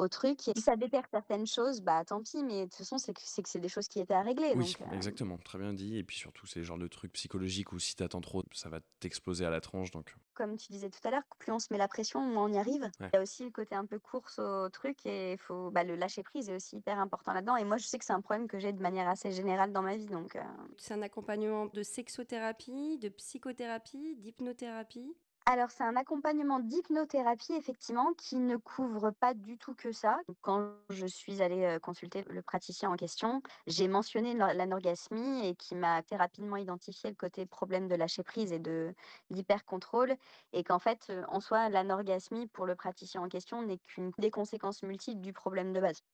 au 0.00 0.08
truc. 0.08 0.48
Et 0.48 0.52
si 0.56 0.62
ça 0.62 0.76
déterre 0.76 1.04
certaines 1.10 1.46
choses, 1.46 1.80
bah 1.82 2.04
tant 2.04 2.22
pis, 2.22 2.42
mais 2.42 2.60
de 2.60 2.64
toute 2.64 2.74
façon, 2.76 2.98
c'est 2.98 3.12
que 3.12 3.20
c'est 3.22 3.42
que 3.42 3.48
c'est 3.48 3.60
des 3.60 3.68
choses 3.68 3.86
qui 3.88 4.00
étaient 4.00 4.14
à 4.14 4.22
régler. 4.22 4.52
Oui, 4.56 4.74
donc, 4.78 4.88
euh, 4.88 4.94
exactement, 4.96 5.38
très 5.38 5.58
bien 5.58 5.72
dit. 5.72 5.98
Et 5.98 6.04
puis 6.04 6.16
surtout, 6.16 6.46
c'est 6.46 6.60
le 6.60 6.64
genre 6.64 6.78
de 6.78 6.86
truc 6.88 7.12
psychologique 7.12 7.72
où 7.72 7.78
si 7.78 7.94
t'attends 7.96 8.20
trop, 8.20 8.42
ça 8.52 8.68
va 8.68 8.80
t'exploser 9.00 9.44
à 9.44 9.50
la 9.50 9.60
tronche. 9.60 9.90
Donc, 9.90 10.14
comme 10.34 10.56
tu 10.56 10.72
disais 10.72 10.88
tout 10.90 11.00
à 11.06 11.10
l'heure, 11.10 11.22
plus 11.38 11.52
on 11.52 11.58
se 11.58 11.68
met 11.70 11.78
la 11.78 11.88
pression, 11.88 12.20
moins 12.20 12.44
on 12.44 12.52
y 12.52 12.58
arrive. 12.58 12.90
Il 12.98 13.04
Ouais. 13.04 13.10
y 13.14 13.16
a 13.16 13.22
aussi 13.22 13.44
le 13.44 13.50
côté 13.50 13.74
un 13.74 13.84
peu 13.86 13.98
course 13.98 14.38
au 14.38 14.68
truc 14.70 15.04
et 15.04 15.36
faut, 15.36 15.70
bah, 15.70 15.84
le 15.84 15.96
lâcher 15.96 16.22
prise 16.22 16.48
est 16.48 16.56
aussi 16.56 16.76
hyper 16.76 16.98
important 16.98 17.32
là-dedans. 17.32 17.56
Et 17.56 17.64
moi, 17.64 17.76
je 17.76 17.84
sais 17.86 17.98
que 17.98 18.04
c'est 18.04 18.12
un 18.14 18.20
problème 18.22 18.48
que 18.48 18.58
j'ai 18.58 18.72
de 18.72 18.80
manière 18.80 19.08
assez 19.08 19.30
générale 19.32 19.72
dans 19.72 19.82
ma 19.82 19.96
vie. 19.96 20.06
Donc, 20.06 20.36
euh, 20.36 20.40
C'est 20.78 20.94
un 20.94 21.02
accompagnement 21.02 21.66
de 21.66 21.82
sexothérapie, 21.82 22.98
de 22.98 23.08
psychothérapie, 23.10 24.16
d'hypnothérapie. 24.16 25.14
Alors, 25.52 25.72
c'est 25.72 25.82
un 25.82 25.96
accompagnement 25.96 26.60
d'hypnothérapie, 26.60 27.54
effectivement, 27.54 28.12
qui 28.16 28.36
ne 28.36 28.56
couvre 28.56 29.10
pas 29.10 29.34
du 29.34 29.58
tout 29.58 29.74
que 29.74 29.90
ça. 29.90 30.20
Quand 30.42 30.70
je 30.90 31.06
suis 31.06 31.42
allée 31.42 31.64
euh, 31.64 31.80
consulter 31.80 32.24
le 32.30 32.40
praticien 32.40 32.88
en 32.88 32.94
question, 32.94 33.42
j'ai 33.66 33.88
mentionné 33.88 34.34
l'anorgasmie 34.34 35.48
et 35.48 35.56
qui 35.56 35.74
m'a 35.74 35.96
assez 35.96 36.14
rapidement 36.14 36.56
identifié 36.56 37.10
le 37.10 37.16
côté 37.16 37.46
problème 37.46 37.88
de 37.88 37.96
lâcher 37.96 38.22
prise 38.22 38.52
et 38.52 38.60
de 38.60 38.94
l'hyper-contrôle. 39.30 40.14
Et 40.52 40.62
qu'en 40.62 40.78
fait, 40.78 41.08
euh, 41.10 41.24
en 41.26 41.40
soi, 41.40 41.68
l'anorgasmie 41.68 42.46
pour 42.46 42.64
le 42.64 42.76
praticien 42.76 43.20
en 43.20 43.28
question 43.28 43.60
n'est 43.62 43.78
qu'une 43.78 44.12
des 44.18 44.30
conséquences 44.30 44.84
multiples 44.84 45.20
du 45.20 45.32
problème 45.32 45.72
de 45.72 45.80
base. 45.80 46.04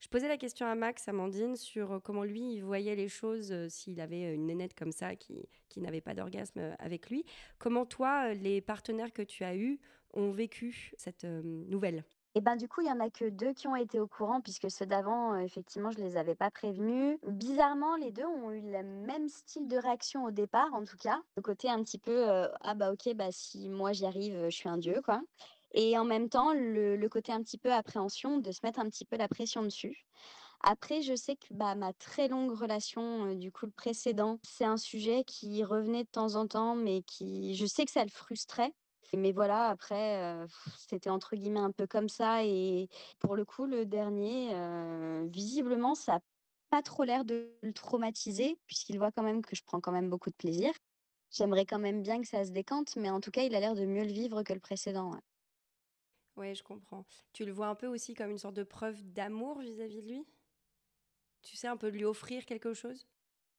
Je 0.00 0.08
posais 0.08 0.28
la 0.28 0.38
question 0.38 0.66
à 0.66 0.74
Max, 0.74 1.06
Amandine, 1.08 1.56
sur 1.56 1.92
euh, 1.92 1.98
comment 2.02 2.24
lui, 2.24 2.54
il 2.54 2.60
voyait 2.60 2.96
les 2.96 3.08
choses 3.08 3.52
euh, 3.52 3.68
s'il 3.68 4.00
avait 4.00 4.24
euh, 4.24 4.34
une 4.34 4.46
nénette 4.46 4.72
comme 4.74 4.92
ça 4.92 5.14
qui, 5.14 5.46
qui 5.68 5.82
n'avait 5.82 6.00
pas 6.00 6.14
d'orgasme 6.14 6.74
avec 6.78 7.10
lui. 7.10 7.26
Comment 7.58 7.84
toi, 7.84 8.32
les 8.32 8.62
partenaires 8.62 9.12
que 9.12 9.20
tu 9.20 9.44
as 9.44 9.54
eus 9.54 9.78
ont 10.14 10.30
vécu 10.30 10.92
cette 10.96 11.24
nouvelle? 11.24 12.02
Et 12.34 12.40
ben 12.40 12.56
du 12.56 12.66
coup, 12.66 12.80
il 12.80 12.86
y 12.86 12.90
en 12.90 13.00
a 13.00 13.10
que 13.10 13.28
deux 13.28 13.52
qui 13.52 13.68
ont 13.68 13.76
été 13.76 14.00
au 14.00 14.06
courant, 14.06 14.40
puisque 14.40 14.70
ceux 14.70 14.86
d'avant, 14.86 15.36
effectivement, 15.36 15.90
je 15.90 15.98
les 15.98 16.16
avais 16.16 16.34
pas 16.34 16.50
prévenus. 16.50 17.18
Bizarrement, 17.26 17.96
les 17.96 18.10
deux 18.10 18.24
ont 18.24 18.50
eu 18.52 18.60
le 18.60 18.82
même 18.82 19.28
style 19.28 19.68
de 19.68 19.76
réaction 19.76 20.24
au 20.24 20.30
départ, 20.30 20.72
en 20.72 20.84
tout 20.84 20.96
cas. 20.96 21.20
Le 21.36 21.42
côté 21.42 21.68
un 21.68 21.82
petit 21.82 21.98
peu, 21.98 22.24
ah 22.60 22.74
bah 22.74 22.92
ok, 22.92 23.14
bah 23.14 23.32
si 23.32 23.68
moi 23.68 23.92
j'y 23.92 24.06
arrive, 24.06 24.44
je 24.44 24.56
suis 24.56 24.68
un 24.68 24.78
dieu, 24.78 25.00
quoi. 25.04 25.20
Et 25.72 25.96
en 25.98 26.04
même 26.04 26.28
temps, 26.28 26.52
le, 26.52 27.08
côté 27.08 27.32
un 27.32 27.42
petit 27.42 27.58
peu 27.58 27.72
appréhension 27.72 28.38
de 28.38 28.52
se 28.52 28.60
mettre 28.62 28.80
un 28.80 28.88
petit 28.88 29.04
peu 29.04 29.16
la 29.16 29.28
pression 29.28 29.62
dessus. 29.62 30.06
Après, 30.62 31.00
je 31.02 31.14
sais 31.14 31.36
que 31.36 31.46
bah, 31.52 31.74
ma 31.74 31.92
très 31.94 32.28
longue 32.28 32.52
relation, 32.52 33.26
euh, 33.26 33.34
du 33.34 33.50
coup, 33.50 33.66
le 33.66 33.72
précédent, 33.72 34.38
c'est 34.42 34.64
un 34.64 34.76
sujet 34.76 35.24
qui 35.24 35.64
revenait 35.64 36.04
de 36.04 36.08
temps 36.10 36.34
en 36.34 36.46
temps, 36.46 36.74
mais 36.76 37.02
qui, 37.02 37.54
je 37.54 37.64
sais 37.66 37.84
que 37.86 37.90
ça 37.90 38.04
le 38.04 38.10
frustrait. 38.10 38.72
Mais 39.16 39.32
voilà, 39.32 39.68
après, 39.68 40.22
euh, 40.22 40.46
c'était 40.76 41.10
entre 41.10 41.34
guillemets 41.34 41.60
un 41.60 41.72
peu 41.72 41.86
comme 41.86 42.08
ça. 42.08 42.44
Et 42.44 42.88
pour 43.18 43.36
le 43.36 43.44
coup, 43.44 43.66
le 43.66 43.86
dernier, 43.86 44.50
euh, 44.54 45.26
visiblement, 45.30 45.94
ça 45.94 46.14
n'a 46.14 46.20
pas 46.70 46.82
trop 46.82 47.04
l'air 47.04 47.24
de 47.24 47.50
le 47.62 47.72
traumatiser, 47.72 48.58
puisqu'il 48.66 48.98
voit 48.98 49.10
quand 49.12 49.22
même 49.22 49.42
que 49.42 49.56
je 49.56 49.62
prends 49.64 49.80
quand 49.80 49.92
même 49.92 50.10
beaucoup 50.10 50.30
de 50.30 50.36
plaisir. 50.36 50.72
J'aimerais 51.32 51.66
quand 51.66 51.78
même 51.78 52.02
bien 52.02 52.20
que 52.20 52.28
ça 52.28 52.44
se 52.44 52.50
décante, 52.50 52.96
mais 52.96 53.10
en 53.10 53.20
tout 53.20 53.30
cas, 53.30 53.42
il 53.42 53.54
a 53.54 53.60
l'air 53.60 53.74
de 53.74 53.84
mieux 53.86 54.04
le 54.04 54.12
vivre 54.12 54.42
que 54.42 54.52
le 54.52 54.60
précédent. 54.60 55.12
Oui, 56.36 56.54
je 56.56 56.64
comprends. 56.64 57.06
Tu 57.32 57.44
le 57.44 57.52
vois 57.52 57.68
un 57.68 57.76
peu 57.76 57.86
aussi 57.86 58.14
comme 58.14 58.30
une 58.32 58.38
sorte 58.38 58.54
de 58.56 58.64
preuve 58.64 59.00
d'amour 59.12 59.60
vis-à-vis 59.60 60.02
de 60.02 60.08
lui? 60.08 60.26
Tu 61.42 61.54
sais, 61.54 61.68
un 61.68 61.76
peu 61.76 61.88
lui 61.88 62.06
offrir 62.06 62.46
quelque 62.46 62.72
chose? 62.72 63.06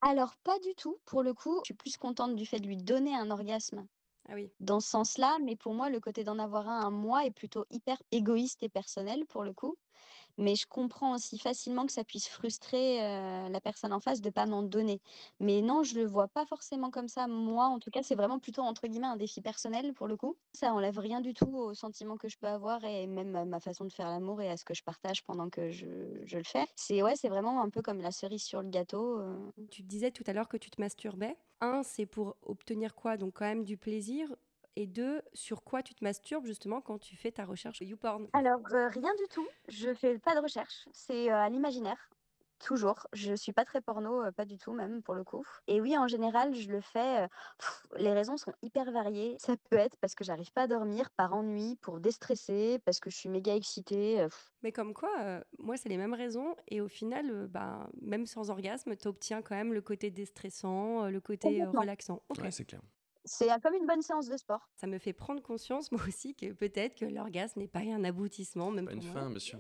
Alors, 0.02 0.38
pas 0.38 0.60
du 0.60 0.76
tout. 0.76 1.00
Pour 1.06 1.24
le 1.24 1.34
coup, 1.34 1.58
je 1.64 1.66
suis 1.70 1.74
plus 1.74 1.98
contente 1.98 2.36
du 2.36 2.46
fait 2.46 2.60
de 2.60 2.68
lui 2.68 2.78
donner 2.78 3.16
un 3.16 3.32
orgasme 3.32 3.88
Ah 4.28 4.34
oui. 4.36 4.52
dans 4.60 4.80
ce 4.82 4.90
sens-là, 4.90 5.40
mais 5.44 5.56
pour 5.58 5.74
moi, 5.76 5.90
le 5.90 6.00
côté 6.02 6.24
d'en 6.24 6.40
avoir 6.40 6.70
un 6.70 6.88
à 6.88 6.90
moi 6.92 7.26
est 7.26 7.32
plutôt 7.32 7.66
hyper 7.72 8.02
égoïste 8.12 8.64
et 8.64 8.70
personnel 8.70 9.26
pour 9.28 9.44
le 9.44 9.54
coup. 9.54 9.78
Mais 10.38 10.56
je 10.56 10.66
comprends 10.68 11.14
aussi 11.16 11.38
facilement 11.38 11.86
que 11.86 11.92
ça 11.92 12.04
puisse 12.04 12.28
frustrer 12.28 13.00
la 13.50 13.62
personne 13.62 13.94
en 13.94 14.00
face 14.00 14.22
de 14.22 14.30
pas 14.30 14.46
m'en 14.46 14.64
donner. 14.64 15.02
Mais 15.40 15.62
non, 15.62 15.84
je 15.84 15.96
le 15.96 16.06
vois 16.06 16.28
pas 16.28 16.46
forcément 16.46 16.92
comme 16.92 17.08
ça. 17.08 17.28
Moi, 17.28 17.66
en 17.66 17.80
tout 17.80 17.92
cas, 17.92 18.04
c'est 18.04 18.16
vraiment 18.16 18.40
plutôt 18.40 18.62
entre 18.62 18.88
guillemets 18.88 19.08
un 19.08 19.18
défi 19.18 19.42
personnel 19.42 19.94
pour 19.94 20.08
le 20.08 20.18
coup. 20.18 20.36
Ça 20.54 20.74
enlève 20.74 20.98
rien 21.00 21.22
du 21.22 21.34
tout 21.34 21.54
au 21.56 21.74
sentiment 21.74 22.18
que 22.18 22.28
je 22.28 22.38
peux 22.38 22.48
avoir 22.48 22.84
et 22.84 23.08
même 23.08 23.36
à 23.36 23.46
ma 23.46 23.60
façon 23.60 23.86
de 23.86 23.92
faire 23.92 24.08
l'amour 24.08 24.42
et 24.42 24.50
à 24.50 24.58
ce 24.58 24.66
que 24.66 24.74
je 24.74 24.84
partage 24.84 25.24
pendant 25.24 25.50
que 25.50 25.70
je, 25.70 25.86
le 25.86 26.44
fais. 26.44 26.66
C'est 26.76 27.02
ouais, 27.04 27.14
vraiment 27.24 27.62
un 27.62 27.70
peu 27.70 27.82
comme 27.82 28.02
la 28.02 28.12
cerise 28.12 28.44
sur 28.44 28.62
le 28.62 28.70
gâteau. 28.70 29.22
Tu 29.70 29.84
disais 29.84 30.12
tout 30.12 30.24
à 30.28 30.34
l'heure 30.34 30.48
que 30.48 30.58
tu 30.58 30.70
te 30.70 30.82
masturbais. 30.82 31.38
Un, 31.62 31.84
c'est 31.84 32.06
pour 32.06 32.36
obtenir 32.42 32.96
quoi? 32.96 33.18
Donc 33.18 33.34
quand 33.36 33.46
même 33.46 33.64
du 33.64 33.78
plaisir. 33.78 34.36
Et 34.76 34.88
deux, 34.88 35.22
sur 35.34 35.64
quoi 35.64 35.84
tu 35.84 35.94
te 35.96 36.04
masturbes 36.04 36.46
justement 36.46 36.82
quand 36.82 36.98
tu 36.98 37.16
fais 37.16 37.32
ta 37.32 37.46
recherche 37.46 37.82
YouPorn 37.82 38.28
Alors, 38.34 38.62
euh, 38.72 38.88
rien 38.88 39.14
du 39.16 39.28
tout. 39.30 39.48
Je 39.68 39.94
fais 39.94 40.18
pas 40.20 40.34
de 40.36 40.40
recherche. 40.40 40.88
C'est 40.94 41.30
euh, 41.32 41.36
à 41.36 41.50
l'imaginaire. 41.50 42.10
Toujours. 42.64 43.08
Je 43.14 43.34
suis 43.34 43.54
pas 43.54 43.66
très 43.66 43.82
porno, 43.82 44.24
euh, 44.24 44.32
pas 44.32 44.46
du 44.46 44.60
tout 44.60 44.72
même 44.72 45.02
pour 45.02 45.16
le 45.16 45.24
coup. 45.24 45.44
Et 45.68 45.82
oui, 45.82 45.98
en 45.98 46.08
général, 46.08 46.54
je 46.54 46.70
le 46.72 46.80
fais. 46.80 47.24
euh, 47.24 47.28
pff, 47.58 47.88
les 47.98 48.14
raisons 48.14 48.38
sont 48.38 48.54
hyper 48.62 48.92
variées. 48.92 49.36
Ça 49.40 49.56
peut 49.70 49.78
être 49.78 49.98
parce 49.98 50.14
que 50.14 50.24
j'arrive 50.24 50.52
pas 50.54 50.62
à 50.62 50.68
dormir, 50.68 51.10
par 51.18 51.34
ennui, 51.34 51.76
pour 51.82 52.00
déstresser, 52.00 52.80
parce 52.86 53.00
que 53.00 53.10
je 53.10 53.18
suis 53.18 53.30
méga 53.30 53.56
excitée. 53.56 54.22
euh, 54.22 54.26
pff. 54.30 54.52
Mais 54.62 54.72
comme 54.72 54.94
quoi, 54.94 55.10
euh, 55.22 55.42
moi, 55.58 55.76
c'est 55.76 55.90
les 55.90 55.98
mêmes 55.98 56.14
raisons. 56.14 56.56
Et 56.68 56.82
au 56.82 56.88
final, 56.88 57.32
euh, 57.32 57.48
bah, 57.48 57.90
même 58.00 58.28
sans 58.28 58.52
orgasme, 58.52 58.96
tu 58.96 59.08
obtiens 59.08 59.42
quand 59.42 59.56
même 59.56 59.74
le 59.74 59.82
côté 59.82 60.12
déstressant, 60.12 61.06
euh, 61.06 61.10
le 61.10 61.20
côté 61.20 61.64
euh, 61.64 61.70
relaxant. 61.72 62.22
Ok. 62.30 62.38
ouais, 62.44 62.52
c'est 62.52 62.66
clair. 62.66 62.82
C'est 63.26 63.48
comme 63.62 63.74
une 63.76 63.86
bonne 63.86 64.02
séance 64.02 64.28
de 64.28 64.38
sport. 64.38 64.68
Ça 64.76 64.88
me 64.88 64.98
fait 64.98 65.14
prendre 65.14 65.42
conscience, 65.42 65.92
moi 65.92 66.02
aussi, 66.08 66.34
que 66.36 66.52
peut-être 66.54 66.96
que 66.96 67.06
l'orgasme 67.06 67.60
n'est 67.60 67.68
pas 67.68 67.80
un 67.80 68.04
aboutissement, 68.04 68.72
même 68.72 68.86
Pas 68.86 68.94
une 68.94 69.02
fin, 69.02 69.30
monsieur. 69.30 69.60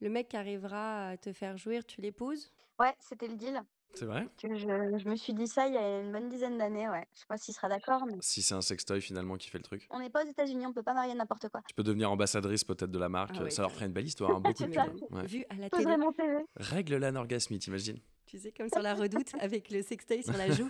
Le 0.00 0.10
mec 0.10 0.28
qui 0.28 0.36
arrivera 0.36 1.08
à 1.10 1.16
te 1.16 1.32
faire 1.32 1.56
jouir, 1.56 1.86
tu 1.86 2.00
l'épouses? 2.00 2.52
Ouais, 2.78 2.94
c'était 3.00 3.28
le 3.28 3.36
deal. 3.36 3.62
C'est 3.94 4.04
vrai? 4.04 4.28
Que 4.36 4.54
je, 4.56 4.66
je 4.98 5.08
me 5.08 5.16
suis 5.16 5.32
dit 5.32 5.46
ça 5.46 5.68
il 5.68 5.72
y 5.74 5.78
a 5.78 6.00
une 6.02 6.12
bonne 6.12 6.28
dizaine 6.28 6.58
d'années. 6.58 6.86
Ouais. 6.88 7.06
Je 7.14 7.20
sais 7.20 7.26
pas 7.26 7.38
s'il 7.38 7.54
sera 7.54 7.68
d'accord, 7.68 8.04
mais 8.04 8.14
Si 8.20 8.42
c'est 8.42 8.52
un 8.54 8.60
sextoy 8.60 9.00
finalement 9.00 9.36
qui 9.36 9.48
fait 9.48 9.56
le 9.56 9.64
truc. 9.64 9.86
on 9.90 10.00
n'est 10.00 10.10
pas 10.10 10.22
aux 10.24 10.28
États-Unis, 10.28 10.66
on 10.66 10.72
peut 10.74 10.82
pas 10.82 10.92
marier 10.92 11.14
n'importe 11.14 11.48
quoi. 11.48 11.62
Tu 11.66 11.74
peux 11.74 11.84
devenir 11.84 12.10
ambassadrice 12.10 12.64
peut-être 12.64 12.90
de 12.90 12.98
la 12.98 13.08
marque. 13.08 13.36
Ah 13.38 13.44
ouais, 13.44 13.50
ça 13.50 13.62
leur 13.62 13.72
ferait 13.72 13.86
une 13.86 13.92
belle 13.92 14.04
histoire, 14.06 14.32
hein, 14.32 14.40
beaucoup 14.40 14.52
Tu 14.64 14.68
de 14.68 14.74
ça. 14.74 14.84
pubs. 14.84 14.94
m'étonnes. 14.94 15.18
Ouais. 15.18 15.26
Vu 15.26 15.44
à 15.48 15.54
la 15.54 15.70
télé. 15.70 16.44
Règle 16.56 16.96
l'anorgasmie, 16.96 17.58
t'imagines 17.58 17.98
tu 18.26 18.38
sais, 18.38 18.52
comme 18.52 18.68
sur 18.68 18.82
la 18.82 18.94
redoute, 18.94 19.32
avec 19.40 19.70
le 19.70 19.82
sextoy 19.82 20.22
sur 20.22 20.36
la 20.36 20.50
joue, 20.50 20.68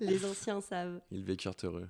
les 0.00 0.24
anciens 0.24 0.60
savent. 0.60 1.00
Ils 1.10 1.24
vécurent 1.24 1.54
heureux. 1.64 1.88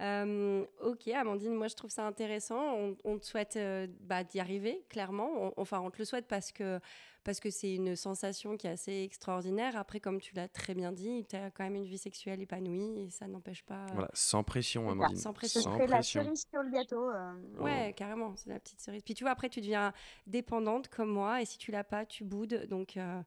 Euh, 0.00 0.64
ok, 0.80 1.08
Amandine, 1.08 1.54
moi 1.54 1.66
je 1.66 1.74
trouve 1.74 1.90
ça 1.90 2.06
intéressant. 2.06 2.60
On, 2.76 2.96
on 3.04 3.18
te 3.18 3.26
souhaite 3.26 3.56
euh, 3.56 3.88
bah, 4.00 4.22
d'y 4.22 4.38
arriver, 4.38 4.84
clairement. 4.88 5.28
On- 5.36 5.52
enfin, 5.56 5.80
on 5.80 5.90
te 5.90 5.98
le 5.98 6.04
souhaite 6.04 6.28
parce 6.28 6.52
que 6.52 6.78
parce 7.24 7.40
que 7.40 7.50
c'est 7.50 7.74
une 7.74 7.96
sensation 7.96 8.56
qui 8.56 8.68
est 8.68 8.70
assez 8.70 9.02
extraordinaire. 9.02 9.76
Après, 9.76 9.98
comme 9.98 10.20
tu 10.20 10.34
l'as 10.36 10.46
très 10.48 10.72
bien 10.74 10.92
dit, 10.92 11.26
tu 11.28 11.34
as 11.34 11.50
quand 11.50 11.64
même 11.64 11.74
une 11.74 11.84
vie 11.84 11.98
sexuelle 11.98 12.40
épanouie 12.40 13.02
et 13.06 13.10
ça 13.10 13.26
n'empêche 13.26 13.64
pas. 13.64 13.86
Voilà, 13.92 14.08
sans 14.14 14.44
pression, 14.44 14.82
C'est 14.82 14.86
ça. 14.86 14.92
Amandine. 14.92 15.16
Sans 15.18 15.30
Ce 15.30 15.34
pression. 15.34 15.60
Sans 15.62 15.72
serait 15.74 15.86
la 15.88 16.02
cerise 16.02 16.46
sur 16.48 16.62
le 16.62 16.70
gâteau. 16.70 17.10
euh, 17.10 17.32
Ouais, 17.58 17.92
carrément, 17.96 18.34
c'est 18.36 18.50
la 18.50 18.60
petite 18.60 18.80
cerise. 18.80 19.02
Puis 19.02 19.14
tu 19.14 19.24
vois, 19.24 19.32
après, 19.32 19.48
tu 19.48 19.60
deviens 19.60 19.92
dépendante 20.28 20.86
comme 20.88 21.10
moi 21.10 21.42
et 21.42 21.44
si 21.44 21.58
tu 21.58 21.72
l'as 21.72 21.84
pas, 21.84 22.06
tu 22.06 22.22
boudes. 22.24 22.66
Donc 22.70 22.96
euh, 22.96 23.20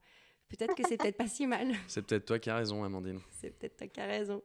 peut-être 0.57 0.75
que 0.75 0.83
c'est 0.87 0.97
peut-être 0.97 1.17
pas 1.17 1.27
si 1.27 1.47
mal. 1.47 1.67
C'est 1.87 2.01
peut-être 2.05 2.25
toi 2.25 2.39
qui 2.39 2.49
as 2.49 2.55
raison, 2.55 2.83
Amandine. 2.83 3.19
C'est 3.31 3.49
peut-être 3.51 3.77
toi 3.77 3.87
qui 3.87 3.99
as 4.01 4.05
raison. 4.05 4.41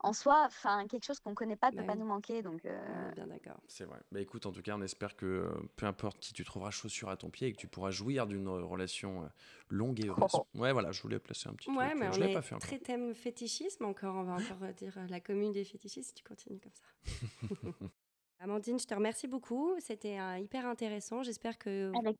En 0.00 0.12
soi, 0.12 0.44
enfin, 0.46 0.86
quelque 0.86 1.04
chose 1.04 1.18
qu'on 1.20 1.34
connaît 1.34 1.56
pas 1.56 1.70
ne 1.70 1.76
Bah 1.76 1.82
peut 1.82 1.86
pas 1.86 1.92
oui. 1.94 1.98
nous 2.00 2.06
manquer. 2.06 2.42
Donc, 2.42 2.60
On 2.64 2.68
euh, 2.68 3.12
bien 3.12 3.26
d'accord. 3.26 3.58
C'est 3.66 3.84
vrai. 3.84 3.98
Bah 4.12 4.20
écoute, 4.20 4.44
en 4.46 4.52
tout 4.52 4.60
cas, 4.62 4.76
on 4.76 4.82
espère 4.82 5.16
que 5.16 5.24
euh, 5.26 5.48
peu 5.74 5.86
importe 5.86 6.18
qui 6.20 6.34
tu 6.34 6.44
trouveras 6.44 6.70
chaussure 6.70 7.08
à 7.08 7.16
ton 7.16 7.30
pied 7.30 7.48
et 7.48 7.52
que 7.52 7.56
tu 7.56 7.66
pourras 7.66 7.90
jouir 7.90 8.26
d'une 8.26 8.46
euh, 8.46 8.62
relation 8.62 9.28
longue 9.70 9.98
et 10.04 10.08
heureuse. 10.08 10.30
Ouais, 10.54 10.72
voilà, 10.72 10.92
je 10.92 11.00
voulais 11.02 11.18
placer 11.18 11.48
un 11.48 11.54
petit 11.54 11.70
Ouais, 11.70 11.88
truc. 11.88 11.98
mais 11.98 12.08
on 12.08 12.12
je 12.12 12.20
l'ai 12.20 12.30
est 12.30 12.34
pas 12.34 12.42
fait 12.42 12.54
encore. 12.54 12.68
très 12.68 12.78
thème 12.78 13.14
fétichisme 13.14 13.86
encore. 13.86 14.14
On 14.16 14.24
va 14.24 14.34
encore 14.34 14.72
dire 14.76 14.96
la 15.08 15.20
commune 15.20 15.52
des 15.52 15.64
fétichistes 15.64 16.08
si 16.10 16.14
tu 16.14 16.22
continues 16.24 16.60
comme 16.60 16.74
ça. 16.74 17.86
Amandine, 18.38 18.78
je 18.78 18.86
te 18.86 18.94
remercie 18.94 19.26
beaucoup. 19.26 19.74
C'était 19.78 20.18
euh, 20.20 20.38
hyper 20.38 20.66
intéressant. 20.66 21.22
J'espère 21.22 21.56
que 21.58 21.90
avec 21.98 22.16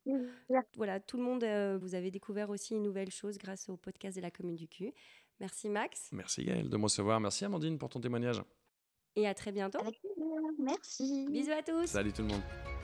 voilà, 0.77 0.99
tout 1.01 1.17
le 1.19 1.23
monde, 1.23 1.45
euh, 1.45 1.79
vous 1.81 1.95
avez 1.95 2.11
découvert 2.11 2.51
aussi 2.51 2.75
une 2.75 2.83
nouvelle 2.83 3.11
chose 3.11 3.37
grâce 3.39 3.69
au 3.69 3.77
podcast 3.77 4.17
de 4.17 4.23
la 4.23 4.31
commune 4.31 4.57
du 4.57 4.67
cul. 4.67 4.93
Merci 5.39 5.69
Max 5.69 6.09
Merci 6.13 6.45
Gaël 6.45 6.71
de 6.71 6.77
me 6.79 6.85
recevoir. 6.85 7.21
Merci 7.21 7.45
Amandine 7.45 7.77
pour 7.79 7.91
ton 7.91 8.01
témoignage. 8.01 8.43
et 9.17 9.27
à 9.27 9.35
très 9.35 9.53
bientôt. 9.53 9.79
Avec 9.81 10.01
plaisir. 10.01 10.25
Merci. 10.59 11.27
Bisous 11.31 11.53
à 11.53 11.63
tous. 11.63 11.87
Salut 11.87 12.13
tout 12.13 12.23
le 12.23 12.29
monde. 12.29 12.76